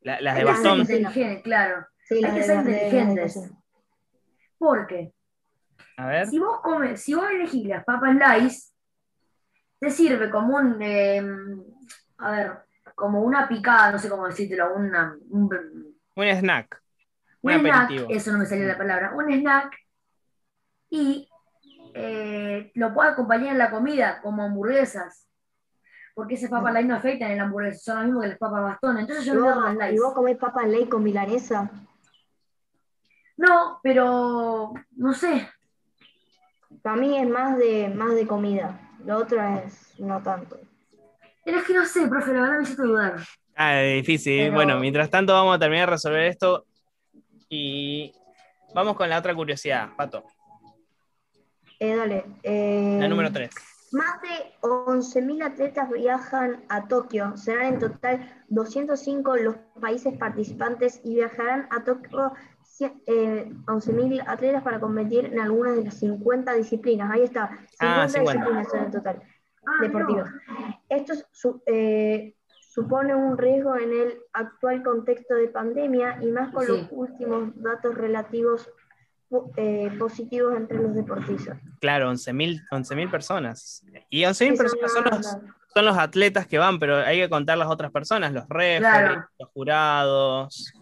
La- 0.00 0.20
las 0.22 0.36
de 0.36 0.44
bastón. 0.44 0.80
inteligente, 0.80 1.42
claro. 1.42 1.86
Sí, 2.08 2.14
Hay 2.16 2.22
las 2.22 2.32
que 2.32 2.40
de- 2.40 2.46
ser 2.46 2.56
las 2.56 2.64
las 2.64 2.74
inteligentes. 2.74 3.52
Porque 4.58 5.12
A 5.98 6.06
ver. 6.06 6.26
si 6.28 6.38
vos 6.38 6.60
comes, 6.62 7.00
si 7.02 7.14
vos 7.14 7.26
elegís 7.30 7.66
las 7.66 7.84
papas 7.84 8.14
Lays, 8.16 8.74
te 9.78 9.90
sirve 9.90 10.30
como 10.30 10.56
un, 10.56 10.80
eh, 10.80 11.22
a 12.18 12.30
ver, 12.30 12.52
como 13.02 13.20
una 13.20 13.48
picada, 13.48 13.90
no 13.90 13.98
sé 13.98 14.08
cómo 14.08 14.28
decírtelo, 14.28 14.76
una, 14.76 15.18
un, 15.30 15.50
Un 16.14 16.24
snack. 16.24 16.80
Un 17.40 17.52
un 17.52 17.58
snack, 17.58 17.84
aperitivo. 17.84 18.08
eso 18.10 18.30
no 18.30 18.38
me 18.38 18.46
salía 18.46 18.64
la 18.68 18.78
palabra, 18.78 19.12
un 19.16 19.28
snack, 19.28 19.76
y 20.88 21.28
eh, 21.94 22.70
lo 22.76 22.94
puedes 22.94 23.14
acompañar 23.14 23.48
en 23.48 23.58
la 23.58 23.72
comida, 23.72 24.20
como 24.22 24.44
hamburguesas, 24.44 25.28
porque 26.14 26.34
esas 26.34 26.48
papas 26.48 26.74
Lays 26.74 26.86
no 26.86 26.94
afectan 26.94 27.32
en 27.32 27.38
la 27.38 27.42
hamburguesa, 27.42 27.80
son 27.80 27.96
lo 27.96 28.04
mismo 28.04 28.20
que 28.20 28.28
las 28.28 28.38
papas 28.38 28.62
bastón, 28.62 28.98
entonces 28.98 29.24
yo 29.24 29.32
¿Y 29.32 29.36
me 29.36 29.42
vos, 29.42 29.52
quedo 29.52 29.62
con 29.64 29.78
las 29.78 29.92
y 29.92 29.98
vos 29.98 30.14
comés 30.14 30.36
papas 30.36 30.68
ley 30.68 30.88
con 30.88 31.02
milanesa? 31.02 31.68
No, 33.36 33.80
pero 33.82 34.74
no 34.92 35.12
sé, 35.12 35.48
Para 36.82 36.94
mí 36.94 37.18
es 37.18 37.28
más 37.28 37.58
de, 37.58 37.88
más 37.88 38.14
de 38.14 38.28
comida. 38.28 38.78
Lo 39.04 39.18
otro 39.18 39.42
es 39.42 39.98
no 39.98 40.22
tanto. 40.22 40.60
Pero 41.44 41.58
es 41.58 41.64
que 41.64 41.74
no 41.74 41.84
sé, 41.84 42.06
profe, 42.08 42.32
la 42.32 42.40
verdad 42.42 42.56
me 42.58 42.62
hiciste 42.64 42.82
dudar. 42.82 43.16
Ah, 43.56 43.78
difícil. 43.80 44.38
Pero- 44.44 44.54
Bueno, 44.54 44.78
mientras 44.78 45.10
tanto 45.10 45.32
vamos 45.32 45.54
a 45.56 45.58
terminar 45.58 45.88
de 45.88 45.92
resolver 45.96 46.22
esto. 46.24 46.66
Y 47.48 48.12
vamos 48.74 48.96
con 48.96 49.08
la 49.10 49.18
otra 49.18 49.34
curiosidad, 49.34 49.90
Pato. 49.96 50.24
Eh, 51.78 51.96
dale. 51.96 52.24
eh, 52.42 52.96
La 53.00 53.08
número 53.08 53.30
3. 53.32 53.50
Más 53.92 54.22
de 54.22 54.28
11.000 54.62 55.42
atletas 55.42 55.90
viajan 55.90 56.64
a 56.70 56.88
Tokio. 56.88 57.36
Serán 57.36 57.74
en 57.74 57.78
total 57.78 58.42
205 58.48 59.36
los 59.36 59.56
países 59.80 60.16
participantes 60.16 61.00
y 61.04 61.16
viajarán 61.16 61.68
a 61.70 61.84
Tokio 61.84 62.32
eh, 63.06 63.52
11.000 63.66 64.24
atletas 64.26 64.62
para 64.62 64.80
competir 64.80 65.26
en 65.26 65.38
algunas 65.40 65.76
de 65.76 65.84
las 65.84 65.94
50 65.98 66.54
disciplinas. 66.54 67.10
Ahí 67.12 67.22
está. 67.24 67.48
50, 67.78 68.02
Ah, 68.02 68.08
50. 68.08 68.32
disciplinas 68.32 68.68
son 68.70 68.84
en 68.84 68.90
total 68.90 69.22
Ah, 69.66 69.78
deportivas. 69.80 70.30
Esto 70.88 71.14
su- 71.30 71.62
eh, 71.66 72.34
supone 72.60 73.14
un 73.14 73.36
riesgo 73.38 73.76
en 73.76 73.92
el 73.92 74.14
actual 74.32 74.82
contexto 74.82 75.34
de 75.34 75.48
pandemia 75.48 76.18
y 76.22 76.26
más 76.30 76.52
con 76.52 76.64
Sí. 76.64 76.72
los 76.72 76.86
últimos 76.90 77.50
datos 77.62 77.94
relativos 77.94 78.70
eh, 79.56 79.90
positivos 79.98 80.54
entre 80.54 80.76
los 80.78 80.94
deportistas. 80.94 81.58
Claro, 81.80 82.10
11.000 82.10 82.60
11.000 82.70 83.10
personas. 83.10 83.82
Y 84.10 84.24
11.000 84.26 84.34
Sí, 84.58 84.68
son 84.68 84.78
personas 84.78 84.92
son 84.92 85.04
los, 85.04 85.54
son 85.74 85.84
los 85.86 85.96
atletas 85.96 86.46
que 86.46 86.58
van, 86.58 86.78
pero 86.78 86.96
hay 86.98 87.18
que 87.18 87.30
contar 87.30 87.56
las 87.56 87.68
otras 87.68 87.90
personas, 87.92 88.32
los 88.34 88.46
Claro. 88.46 89.24
los 89.38 89.48
jurados, 89.54 90.74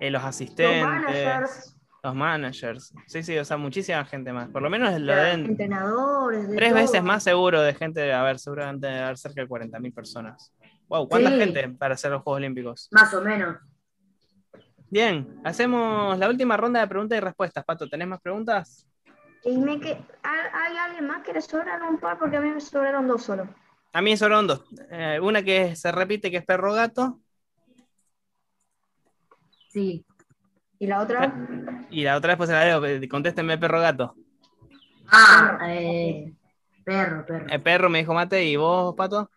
eh, 0.00 0.10
los 0.10 0.22
los 0.22 0.28
asistentes, 0.28 0.86
managers, 0.86 1.76
los 2.08 2.14
managers. 2.16 2.92
Sí, 3.06 3.22
sí, 3.22 3.36
o 3.38 3.44
sea, 3.44 3.56
muchísima 3.56 4.04
gente 4.04 4.32
más. 4.32 4.48
Por 4.48 4.62
lo 4.62 4.70
menos 4.70 4.98
lo 5.00 5.14
den 5.14 5.44
entrenadores, 5.46 6.48
de 6.48 6.56
tres 6.56 6.70
todo. 6.70 6.80
veces 6.82 7.02
más 7.02 7.22
seguro 7.22 7.60
de 7.62 7.74
gente, 7.74 8.12
a 8.12 8.22
ver, 8.22 8.38
seguramente 8.38 8.86
debe 8.86 9.00
haber 9.00 9.18
cerca 9.18 9.42
de 9.42 9.48
40.000 9.48 9.92
personas. 9.92 10.52
Wow, 10.88 11.08
¿cuánta 11.08 11.30
Sí. 11.30 11.38
gente 11.38 11.68
para 11.70 11.94
hacer 11.94 12.10
los 12.10 12.22
Juegos 12.22 12.38
Olímpicos? 12.38 12.88
Más 12.92 13.12
o 13.14 13.20
menos. 13.22 13.56
Bien, 14.90 15.38
hacemos 15.44 16.18
la 16.18 16.28
última 16.28 16.56
ronda 16.56 16.80
de 16.80 16.86
preguntas 16.88 17.18
y 17.18 17.20
respuestas. 17.20 17.64
Pato, 17.64 17.88
¿tenés 17.88 18.08
más 18.08 18.20
preguntas? 18.22 18.86
Y 19.44 19.58
me 19.58 19.78
que, 19.78 19.90
¿hay 20.22 20.76
alguien 20.78 21.06
más 21.06 21.22
que 21.22 21.32
le 21.34 21.40
sobran 21.42 21.82
un 21.82 21.98
par? 21.98 22.18
Porque 22.18 22.38
a 22.38 22.40
mí 22.40 22.50
me 22.50 22.60
sobraron 22.60 23.06
dos 23.06 23.22
solo. 23.22 23.46
A 23.92 24.00
mí 24.00 24.16
sobraron 24.16 24.46
dos. 24.46 24.64
Eh, 24.90 25.20
una 25.22 25.42
que 25.42 25.76
se 25.76 25.92
repite, 25.92 26.30
que 26.30 26.38
es 26.38 26.44
perro 26.46 26.72
gato, 26.72 27.20
Sí. 29.70 30.04
¿Y 30.78 30.86
la 30.86 31.00
otra? 31.00 31.32
y 31.90 32.04
la 32.04 32.16
otra 32.16 32.30
después 32.30 32.48
se 32.48 32.54
la 32.54 32.64
leo, 32.64 32.84
eh, 32.84 33.08
contéstenme 33.08 33.58
perro 33.58 33.80
gato. 33.80 34.14
Ah, 35.10 35.58
eh, 35.68 36.32
perro, 36.84 37.24
perro. 37.26 37.46
El 37.48 37.62
perro 37.62 37.88
me 37.90 37.98
dijo 37.98 38.14
mate, 38.14 38.44
¿y 38.44 38.56
vos, 38.56 38.94
Pato? 38.94 39.30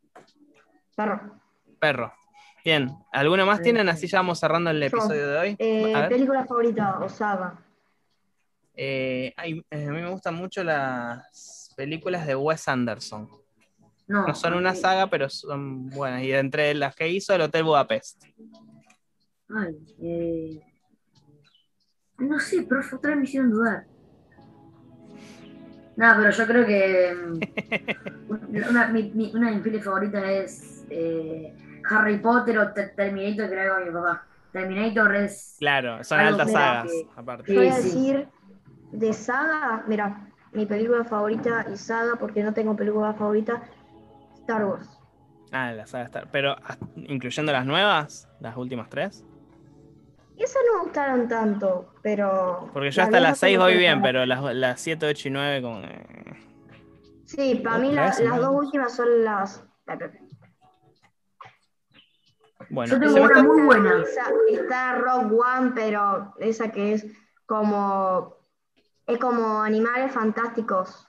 Perro. 0.96 1.40
Perro. 1.80 2.14
Bien, 2.64 2.92
¿alguno 3.12 3.46
más 3.46 3.62
tienen? 3.62 3.90
Así 3.90 4.08
ya 4.08 4.20
vamos 4.20 4.40
cerrando 4.40 4.70
el 4.70 4.80
Yo. 4.80 4.86
episodio 4.86 5.28
de 5.28 5.38
hoy. 5.38 5.56
Eh, 5.58 6.06
película 6.10 6.46
favorita 6.46 7.00
o 7.00 7.10
saga. 7.10 7.58
Eh, 8.76 9.34
ay, 9.36 9.66
eh, 9.72 9.86
a 9.88 9.92
mí 9.92 10.02
me 10.02 10.10
gustan 10.10 10.36
mucho 10.36 10.64
las 10.64 11.74
películas 11.76 12.26
de 12.28 12.36
Wes 12.36 12.68
Anderson. 12.68 13.30
No, 14.08 14.28
No 14.28 14.36
son 14.36 14.54
una 14.56 14.76
saga, 14.76 15.08
pero 15.08 15.30
son 15.30 15.90
buenas. 15.90 16.22
Y 16.24 16.34
entre 16.34 16.74
las 16.76 16.96
que 16.96 17.08
hizo, 17.10 17.34
el 17.34 17.42
Hotel 17.42 17.64
Budapest. 17.64 18.26
Ay, 19.50 19.78
eh, 20.02 20.62
no 22.22 22.40
sé, 22.40 22.64
profe, 22.64 22.96
otra 22.96 23.12
vez 23.12 23.20
me 23.20 23.24
hicieron 23.26 23.52
dudar. 23.52 23.86
No, 25.96 26.14
pero 26.18 26.32
yo 26.32 26.48
creo 26.48 26.66
que 26.66 27.14
mm, 27.14 27.42
una, 28.70 28.88
mi, 28.88 29.12
mi- 29.14 29.32
una 29.36 29.50
de 29.50 29.56
mis 29.56 29.64
pelis 29.64 29.84
favoritas 29.84 30.24
es 30.26 30.86
eh, 30.90 31.54
Harry 31.90 32.18
Potter 32.20 32.58
o 32.60 32.74
Te- 32.74 32.90
Terminator, 32.90 33.50
que 33.50 33.70
con 33.70 33.86
mi 33.86 33.92
papá. 33.92 34.26
Terminator 34.52 35.16
es... 35.16 35.58
Claro, 35.60 36.04
son 36.04 36.20
Algo 36.20 36.38
altas 36.38 36.52
sagas, 36.52 36.92
que- 36.92 37.08
aparte. 37.16 37.54
Voy 37.56 37.68
a 37.68 37.76
decir 37.76 38.28
de 38.92 39.14
saga, 39.14 39.84
mira, 39.88 40.28
mi 40.54 40.66
película 40.66 41.04
favorita 41.06 41.66
y 41.72 41.78
saga, 41.78 42.16
porque 42.20 42.44
no 42.44 42.54
tengo 42.54 42.76
película 42.76 43.14
favorita, 43.14 43.62
Star 44.42 44.66
Wars. 44.66 44.88
Ah, 45.52 45.72
la 45.74 45.86
saga 45.86 46.06
Star. 46.06 46.28
Pero, 46.32 46.56
ah, 46.64 46.78
incluyendo 46.96 47.52
las 47.52 47.66
nuevas, 47.66 48.28
las 48.40 48.58
últimas 48.58 48.90
tres. 48.90 49.24
Esas 50.44 50.62
no 50.68 50.78
me 50.80 50.84
gustaron 50.86 51.28
tanto, 51.28 51.94
pero... 52.02 52.70
Porque 52.74 52.92
yo 52.92 53.04
hasta 53.04 53.20
las 53.20 53.40
viejas 53.40 53.40
6 53.40 53.58
me 53.58 53.64
voy 53.64 53.78
bien, 53.78 54.02
pero 54.02 54.26
las, 54.26 54.42
las 54.56 54.82
7, 54.82 55.06
8 55.08 55.28
y 55.28 55.32
9 55.32 55.62
como... 55.62 55.82
Sí, 57.26 57.56
para 57.64 57.78
mí 57.78 57.92
la- 57.92 58.06
las 58.20 58.38
dos 58.38 58.52
últimas 58.52 58.94
son 58.96 59.24
las... 59.24 59.64
Bueno, 62.70 62.94
Yo 62.94 63.00
tengo 63.00 63.16
una 63.16 63.26
está- 63.26 63.44
muy 63.44 63.62
buena. 63.64 64.02
Esa- 64.04 64.32
está 64.50 64.96
Rock 64.96 65.32
One, 65.34 65.72
pero 65.76 66.34
esa 66.40 66.72
que 66.72 66.94
es 66.94 67.06
como... 67.46 68.36
Es 69.08 69.18
como 69.20 69.62
Animales 69.62 70.12
Fantásticos, 70.12 71.08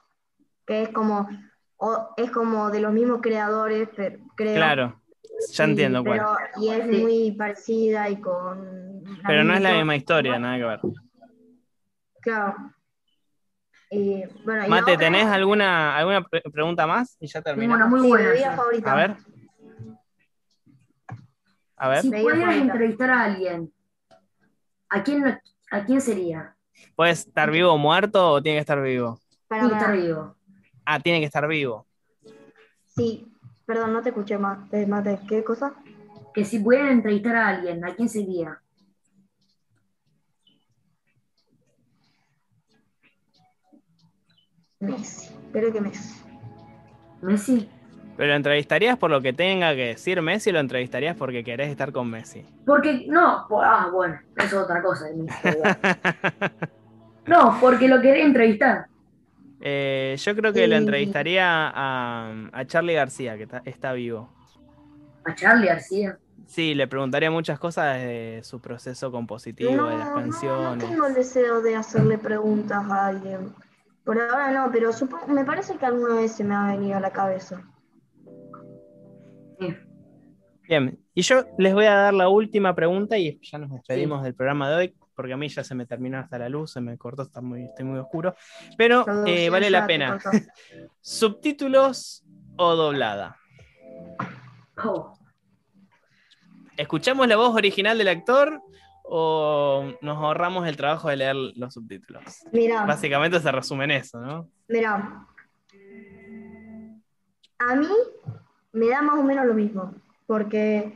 que 0.66 0.82
es 0.82 0.88
como... 0.90 1.28
o- 1.76 2.08
es 2.16 2.30
como 2.30 2.70
de 2.70 2.80
los 2.80 2.92
mismos 2.92 3.20
creadores, 3.22 3.88
pero, 3.96 4.18
creo. 4.36 4.56
Claro, 4.56 5.00
ya 5.52 5.64
Y- 5.66 5.70
entiendo 5.70 6.04
cuál. 6.04 6.18
pero, 6.18 6.36
Y 6.60 6.68
es 6.70 6.84
Sí. 6.88 7.02
muy 7.02 7.32
parecida 7.32 8.08
y 8.10 8.20
con... 8.20 8.91
Pero 9.26 9.44
no 9.44 9.54
es 9.54 9.60
la 9.60 9.72
misma 9.74 9.96
historia, 9.96 10.38
nada 10.38 10.56
que 10.58 10.64
ver. 10.64 10.80
Claro. 12.20 12.54
Bueno, 13.90 14.62
la 14.62 14.68
Mate, 14.68 14.92
otra- 14.92 14.98
¿tenés 14.98 15.26
alguna, 15.26 15.96
alguna 15.96 16.22
pre- 16.22 16.40
pregunta 16.50 16.86
más? 16.86 17.16
Y 17.20 17.26
ya 17.26 17.42
termino. 17.42 17.74
una 17.74 17.86
muy 17.86 18.00
Sí, 18.00 18.08
buena. 18.08 18.34
yo. 18.34 18.56
favorita. 18.56 18.92
A 18.92 18.96
ver. 18.96 19.16
A 21.76 21.88
ver, 21.88 22.00
Si 22.02 22.10
pudieras 22.10 22.40
favorita. 22.40 22.62
entrevistar 22.62 23.10
a 23.10 23.24
alguien, 23.24 23.72
¿a 24.88 25.02
quién, 25.02 25.38
¿a 25.70 25.84
quién 25.84 26.00
sería? 26.00 26.56
¿puede 26.96 27.10
estar 27.10 27.50
vivo 27.50 27.72
o 27.72 27.78
muerto 27.78 28.30
o 28.32 28.42
tiene 28.42 28.56
que 28.56 28.60
estar 28.60 28.80
vivo? 28.82 29.18
Para, 29.48 29.62
Tiene 29.62 29.74
que 29.74 29.78
estar 29.84 29.96
vivo. 29.96 30.36
Ah, 30.86 31.00
tiene 31.00 31.20
que 31.20 31.26
estar 31.26 31.46
vivo. 31.46 31.86
Sí, 32.86 33.30
perdón, 33.66 33.92
no 33.92 34.02
te 34.02 34.08
escuché 34.10 34.38
más. 34.38 34.72
eh, 34.72 34.86
Mate, 34.86 35.18
¿qué 35.28 35.44
cosa? 35.44 35.74
Que 36.32 36.44
si 36.44 36.60
pudieran 36.60 36.88
entrevistar 36.92 37.36
a 37.36 37.48
alguien, 37.48 37.84
¿a 37.84 37.94
quién 37.94 38.08
sería? 38.08 38.61
Messi. 44.82 45.30
Creo 45.52 45.72
que 45.72 45.80
Messi. 45.80 46.20
Messi. 47.22 47.68
¿Pero 48.16 48.28
lo 48.28 48.34
entrevistarías 48.36 48.98
por 48.98 49.10
lo 49.10 49.22
que 49.22 49.32
tenga 49.32 49.74
que 49.74 49.86
decir 49.88 50.20
Messi 50.20 50.50
o 50.50 50.52
lo 50.52 50.60
entrevistarías 50.60 51.16
porque 51.16 51.42
querés 51.42 51.70
estar 51.70 51.92
con 51.92 52.10
Messi? 52.10 52.44
Porque, 52.66 53.06
no, 53.08 53.46
ah, 53.62 53.88
bueno, 53.92 54.18
eso 54.36 54.46
es 54.46 54.52
otra 54.54 54.82
cosa. 54.82 55.06
No, 57.26 57.56
porque 57.60 57.86
lo 57.86 58.00
quería 58.00 58.24
entrevistar. 58.24 58.86
Eh, 59.60 60.16
yo 60.18 60.34
creo 60.34 60.52
que 60.52 60.66
lo 60.66 60.74
Y- 60.74 60.78
entrevistaría 60.78 61.68
a, 61.72 62.32
a 62.52 62.64
Charlie 62.66 62.94
García, 62.94 63.36
que 63.36 63.44
está, 63.44 63.62
está 63.64 63.92
vivo. 63.92 64.28
A 65.24 65.32
Charlie 65.36 65.68
García. 65.68 66.18
Sí, 66.48 66.74
le 66.74 66.88
preguntaría 66.88 67.30
muchas 67.30 67.60
cosas 67.60 67.96
de 67.98 68.40
su 68.42 68.60
proceso 68.60 69.12
compositivo, 69.12 69.70
de 69.86 69.96
las 69.98 70.08
No, 70.08 70.14
no, 70.16 70.16
no 70.16 70.22
canciones. 70.22 70.88
tengo 70.90 71.06
el 71.06 71.14
deseo 71.14 71.62
de 71.62 71.76
hacerle 71.76 72.18
preguntas 72.18 72.84
a 72.90 73.06
alguien. 73.06 73.52
Por 74.04 74.20
ahora 74.20 74.50
no, 74.50 74.70
pero 74.72 74.90
me 75.28 75.44
parece 75.44 75.76
que 75.76 75.86
alguna 75.86 76.16
vez 76.16 76.32
se 76.32 76.44
me 76.44 76.54
ha 76.54 76.66
venido 76.66 76.96
a 76.96 77.00
la 77.00 77.10
cabeza. 77.10 77.62
Sí. 79.60 79.76
Bien, 80.62 80.98
y 81.14 81.22
yo 81.22 81.44
les 81.58 81.74
voy 81.74 81.84
a 81.86 81.94
dar 81.94 82.14
la 82.14 82.28
última 82.28 82.74
pregunta 82.74 83.16
y 83.18 83.38
ya 83.42 83.58
nos 83.58 83.70
despedimos 83.70 84.22
del 84.22 84.34
programa 84.34 84.70
de 84.70 84.76
hoy, 84.76 84.94
porque 85.14 85.32
a 85.32 85.36
mí 85.36 85.48
ya 85.48 85.62
se 85.62 85.74
me 85.74 85.86
terminó 85.86 86.18
hasta 86.18 86.38
la 86.38 86.48
luz, 86.48 86.72
se 86.72 86.80
me 86.80 86.96
cortó, 86.98 87.22
está 87.22 87.40
muy, 87.40 87.64
estoy 87.64 87.84
muy 87.84 87.98
oscuro. 87.98 88.34
Pero 88.76 89.04
eh, 89.26 89.50
vale 89.50 89.70
la 89.70 89.86
pena. 89.86 90.18
¿Subtítulos 91.00 92.24
o 92.56 92.74
doblada? 92.74 93.36
Oh, 94.84 95.14
¿Escuchamos 96.76 97.28
la 97.28 97.36
voz 97.36 97.54
original 97.54 97.98
del 97.98 98.08
actor 98.08 98.62
o 99.02 99.92
nos 100.00 100.18
ahorramos 100.18 100.66
el 100.66 100.76
trabajo 100.76 101.08
de 101.08 101.16
leer 101.16 101.36
los 101.56 101.74
subtítulos? 101.74 102.22
Mira, 102.52 102.84
Básicamente 102.86 103.40
se 103.40 103.52
resume 103.52 103.84
en 103.84 103.90
eso, 103.92 104.20
¿no? 104.20 104.48
mira. 104.68 105.26
A 107.58 107.76
mí 107.76 107.88
me 108.72 108.88
da 108.88 109.02
más 109.02 109.18
o 109.18 109.22
menos 109.22 109.46
lo 109.46 109.54
mismo, 109.54 109.94
porque 110.26 110.92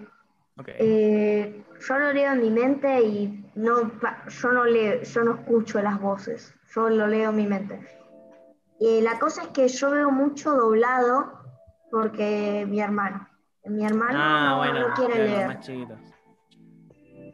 Ok. 0.59 0.69
Eh, 0.79 1.65
yo 1.87 1.99
lo 1.99 2.13
leo 2.13 2.33
en 2.33 2.41
mi 2.41 2.51
mente 2.51 3.03
y 3.03 3.45
no, 3.57 3.91
yo 4.29 4.53
no 4.53 4.65
leo, 4.65 5.03
yo 5.03 5.25
no 5.25 5.35
escucho 5.35 5.83
las 5.83 6.01
voces, 6.01 6.55
yo 6.75 6.89
lo 6.89 7.07
leo 7.07 7.31
en 7.31 7.37
mi 7.37 7.47
mente. 7.47 7.81
Y 8.81 9.03
la 9.03 9.19
cosa 9.19 9.43
es 9.43 9.49
que 9.49 9.69
yo 9.69 9.91
veo 9.91 10.11
mucho 10.11 10.55
doblado 10.55 11.33
porque 11.91 12.67
mi 12.69 12.81
hermano, 12.81 13.29
mi 13.65 13.85
hermano 13.85 14.19
ah, 14.19 14.49
no, 14.51 14.57
bueno, 14.59 14.89
no 14.89 14.95
quiere 14.95 15.25
leer. 15.25 15.59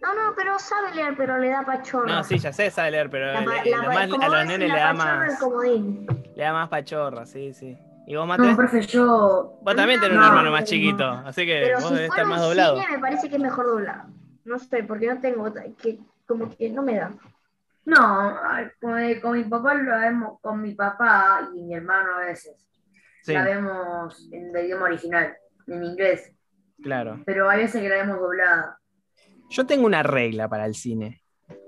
No, 0.03 0.15
no, 0.15 0.35
pero 0.35 0.59
sabe 0.59 0.95
leer, 0.95 1.15
pero 1.17 1.39
le 1.39 1.51
da 1.51 1.65
pachorra. 1.65 2.07
No, 2.17 2.25
sí, 2.25 2.39
ya 2.39 2.53
sé, 2.53 2.71
sabe 2.71 2.91
leer, 2.91 3.09
pero 3.09 3.27
La 3.33 3.41
le- 3.41 3.47
más- 3.47 4.13
a 4.21 4.29
los 4.29 4.47
nenes 4.47 4.69
le 4.73 4.79
da 4.79 4.93
más, 4.93 5.41
le 6.35 6.43
da 6.43 6.53
más 6.53 6.69
pachorra, 6.69 7.25
sí, 7.25 7.53
sí. 7.55 7.79
¿Y 8.07 8.17
vos, 8.17 8.27
Mate? 8.27 8.43
no, 8.43 8.57
profe, 8.57 8.81
yo. 8.83 9.59
Vos 9.63 9.77
también 9.77 10.01
tenés 10.01 10.17
un 10.17 10.23
No, 10.23 10.29
hermano 10.29 10.51
más 10.51 10.65
chiquito, 10.65 11.05
así 11.05 11.47
que 11.47 11.61
Pero 11.63 11.79
vos 11.79 11.89
si 11.89 11.95
debes 11.95 12.11
estar 12.11 12.27
más 12.27 12.41
doblado. 12.41 12.75
cine 12.81 12.89
me 12.91 12.99
parece 12.99 13.29
que 13.29 13.37
es 13.37 13.41
mejor 13.43 13.67
doblado. 13.67 14.09
No 14.45 14.59
sé, 14.59 14.83
porque 14.83 15.07
no 15.07 15.21
tengo, 15.21 15.53
que 15.81 16.01
como 16.27 16.55
que 16.57 16.69
no 16.71 16.83
me 16.83 16.97
da. 16.97 17.13
No, 17.85 18.37
con, 18.81 19.21
con 19.21 19.33
mi 19.39 19.45
papá 19.45 19.75
lo 19.75 19.99
vemos, 20.01 20.41
con 20.41 20.61
mi 20.63 20.75
papá 20.75 21.49
y 21.55 21.63
mi 21.63 21.75
hermano 21.77 22.17
a 22.17 22.27
veces. 22.27 22.67
Sí, 23.23 23.35
La 23.35 23.45
vemos 23.45 24.29
en 24.33 24.55
el 24.57 24.65
idioma 24.67 24.87
original, 24.87 25.37
en 25.69 25.85
inglés. 25.85 26.33
claro. 26.83 27.21
Pero 27.25 27.49
hay 27.49 27.61
veces 27.61 27.81
que 27.81 27.89
la 27.89 27.97
vemos 27.97 28.19
doblada. 28.19 28.79
Yo 29.53 29.67
tengo 29.67 29.85
una 29.85 30.03
regla 30.03 30.49
para 30.49 30.65
el 30.65 30.75
cine. 30.75 31.21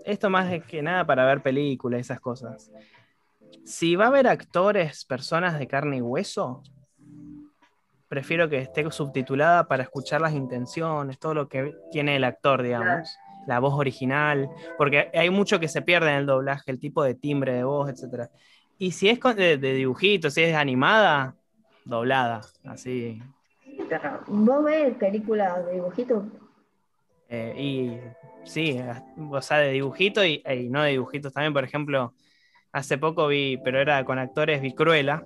Esto 0.06 0.30
más 0.30 0.50
que 0.64 0.80
nada 0.80 1.04
para 1.04 1.26
ver 1.26 1.42
películas, 1.42 2.00
esas 2.00 2.18
cosas. 2.18 2.72
Si 3.66 3.94
va 3.94 4.06
a 4.06 4.08
haber 4.08 4.26
actores, 4.26 5.04
personas 5.04 5.58
de 5.58 5.66
carne 5.66 5.98
y 5.98 6.00
hueso, 6.00 6.62
prefiero 8.08 8.48
que 8.48 8.56
esté 8.56 8.90
subtitulada 8.90 9.68
para 9.68 9.82
escuchar 9.82 10.22
las 10.22 10.32
intenciones, 10.32 11.18
todo 11.18 11.34
lo 11.34 11.46
que 11.46 11.74
tiene 11.92 12.16
el 12.16 12.24
actor, 12.24 12.62
digamos. 12.62 13.18
La 13.46 13.58
voz 13.58 13.74
original, 13.74 14.48
porque 14.78 15.10
hay 15.12 15.28
mucho 15.28 15.60
que 15.60 15.68
se 15.68 15.82
pierde 15.82 16.08
en 16.08 16.16
el 16.16 16.26
doblaje, 16.26 16.70
el 16.70 16.80
tipo 16.80 17.04
de 17.04 17.14
timbre 17.14 17.52
de 17.52 17.64
voz, 17.64 17.90
etc. 17.90 18.30
Y 18.78 18.92
si 18.92 19.10
es 19.10 19.20
de, 19.20 19.58
de 19.58 19.74
dibujito, 19.74 20.30
si 20.30 20.42
es 20.42 20.56
animada, 20.56 21.36
doblada, 21.84 22.40
así. 22.64 23.20
¿Vos 24.26 24.64
ves 24.64 24.96
películas 24.96 25.66
de 25.66 25.74
dibujitos? 25.74 26.24
Eh, 27.34 27.54
y 27.60 28.00
sí, 28.44 28.80
o 29.30 29.42
sea, 29.42 29.58
de 29.58 29.72
dibujito 29.72 30.24
y, 30.24 30.42
y 30.48 30.68
no 30.68 30.82
de 30.82 30.92
dibujitos 30.92 31.32
también. 31.32 31.52
Por 31.52 31.64
ejemplo, 31.64 32.14
hace 32.72 32.98
poco 32.98 33.26
vi, 33.26 33.58
pero 33.64 33.80
era 33.80 34.04
con 34.04 34.18
actores, 34.18 34.60
vi 34.60 34.74
Cruella, 34.74 35.24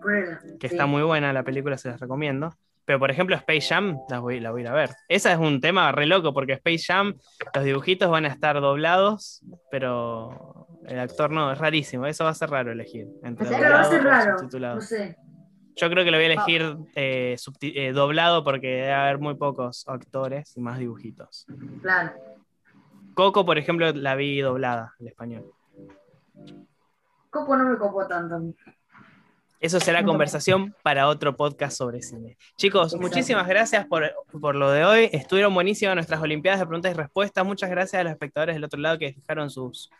Cruella, 0.00 0.40
que 0.58 0.68
sí. 0.68 0.74
está 0.74 0.86
muy 0.86 1.02
buena 1.02 1.32
la 1.32 1.42
película, 1.42 1.78
se 1.78 1.88
las 1.88 2.00
recomiendo. 2.00 2.56
Pero 2.84 3.00
por 3.00 3.10
ejemplo, 3.10 3.34
Space 3.34 3.62
Jam, 3.62 3.98
la 4.08 4.20
voy, 4.20 4.38
la 4.38 4.52
voy 4.52 4.60
a 4.60 4.64
ir 4.64 4.68
a 4.68 4.72
ver. 4.72 4.90
Esa 5.08 5.32
es 5.32 5.38
un 5.38 5.60
tema 5.60 5.90
re 5.90 6.06
loco, 6.06 6.32
porque 6.32 6.52
Space 6.52 6.84
Jam, 6.86 7.16
los 7.52 7.64
dibujitos 7.64 8.08
van 8.08 8.24
a 8.24 8.28
estar 8.28 8.60
doblados, 8.60 9.42
pero 9.72 10.68
el 10.86 11.00
actor 11.00 11.32
no, 11.32 11.50
es 11.50 11.58
rarísimo. 11.58 12.06
Eso 12.06 12.24
va 12.24 12.30
a 12.30 12.34
ser 12.34 12.50
raro 12.50 12.70
elegir. 12.70 13.08
Entre 13.24 13.50
va 13.50 13.80
a 13.80 13.84
ser 13.84 14.04
raro. 14.04 14.36
No 14.76 14.80
sé. 14.80 15.16
Yo 15.76 15.90
creo 15.90 16.04
que 16.04 16.10
lo 16.10 16.16
voy 16.16 16.24
a 16.24 16.32
elegir 16.32 16.76
eh, 16.94 17.36
eh, 17.60 17.92
doblado 17.92 18.42
porque 18.42 18.66
debe 18.66 18.92
haber 18.92 19.18
muy 19.18 19.34
pocos 19.34 19.86
actores 19.86 20.56
y 20.56 20.60
más 20.60 20.78
dibujitos. 20.78 21.46
Claro. 21.82 22.12
Coco, 23.14 23.44
por 23.44 23.58
ejemplo, 23.58 23.92
la 23.92 24.14
vi 24.14 24.40
doblada 24.40 24.94
al 24.98 25.06
español. 25.06 25.52
Coco 27.30 27.56
no 27.56 27.64
me 27.64 27.76
copó 27.76 28.06
tanto. 28.06 28.54
Eso 29.60 29.80
será 29.80 30.02
conversación 30.04 30.74
para 30.82 31.08
otro 31.08 31.36
podcast 31.36 31.76
sobre 31.76 32.00
cine. 32.00 32.38
Chicos, 32.56 32.94
Exacto. 32.94 33.02
muchísimas 33.02 33.46
gracias 33.46 33.86
por, 33.86 34.10
por 34.40 34.54
lo 34.54 34.70
de 34.70 34.84
hoy. 34.84 35.10
Estuvieron 35.12 35.52
buenísimas 35.52 35.94
nuestras 35.94 36.20
Olimpiadas 36.22 36.60
de 36.60 36.66
preguntas 36.66 36.92
y 36.92 36.94
respuestas. 36.94 37.44
Muchas 37.44 37.68
gracias 37.68 38.00
a 38.00 38.04
los 38.04 38.12
espectadores 38.12 38.54
del 38.54 38.64
otro 38.64 38.80
lado 38.80 38.98
que 38.98 39.12
dejaron 39.12 39.50
sus 39.50 39.90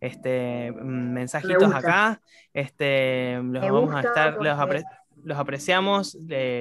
este, 0.00 0.72
mm, 0.72 1.12
mensajitos 1.12 1.72
acá. 1.72 2.20
Este, 2.52 3.36
los 3.36 3.62
Me 3.62 3.70
vamos 3.70 3.94
a 3.94 4.00
estar, 4.00 4.36
los, 4.40 4.58
los 5.24 5.38
apreciamos, 5.38 6.16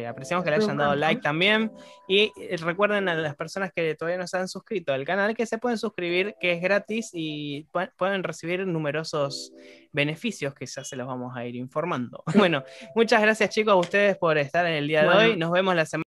apreciamos 0.07 0.43
que 0.43 0.51
le 0.51 0.57
hayan 0.57 0.77
dado 0.77 0.95
like 0.95 1.21
también. 1.21 1.71
Y 2.07 2.31
eh, 2.37 2.57
recuerden 2.57 3.07
a 3.09 3.15
las 3.15 3.35
personas 3.35 3.71
que 3.73 3.95
todavía 3.95 4.17
no 4.17 4.27
se 4.27 4.37
han 4.37 4.47
suscrito 4.47 4.93
al 4.93 5.05
canal 5.05 5.35
que 5.35 5.45
se 5.45 5.57
pueden 5.57 5.77
suscribir, 5.77 6.35
que 6.39 6.53
es 6.53 6.61
gratis 6.61 7.11
y 7.13 7.67
pueden 7.97 8.23
recibir 8.23 8.65
numerosos 8.65 9.51
beneficios 9.91 10.53
que 10.53 10.65
ya 10.65 10.83
se 10.83 10.95
los 10.95 11.07
vamos 11.07 11.35
a 11.35 11.45
ir 11.45 11.55
informando. 11.55 12.23
Bueno, 12.39 12.63
muchas 12.95 13.21
gracias 13.21 13.49
chicos 13.49 13.73
a 13.73 13.75
ustedes 13.75 14.17
por 14.17 14.37
estar 14.37 14.65
en 14.65 14.73
el 14.73 14.87
día 14.87 15.01
de 15.03 15.09
hoy. 15.09 15.35
Nos 15.35 15.51
vemos 15.51 15.75
la 15.75 15.85
semana 15.85 16.03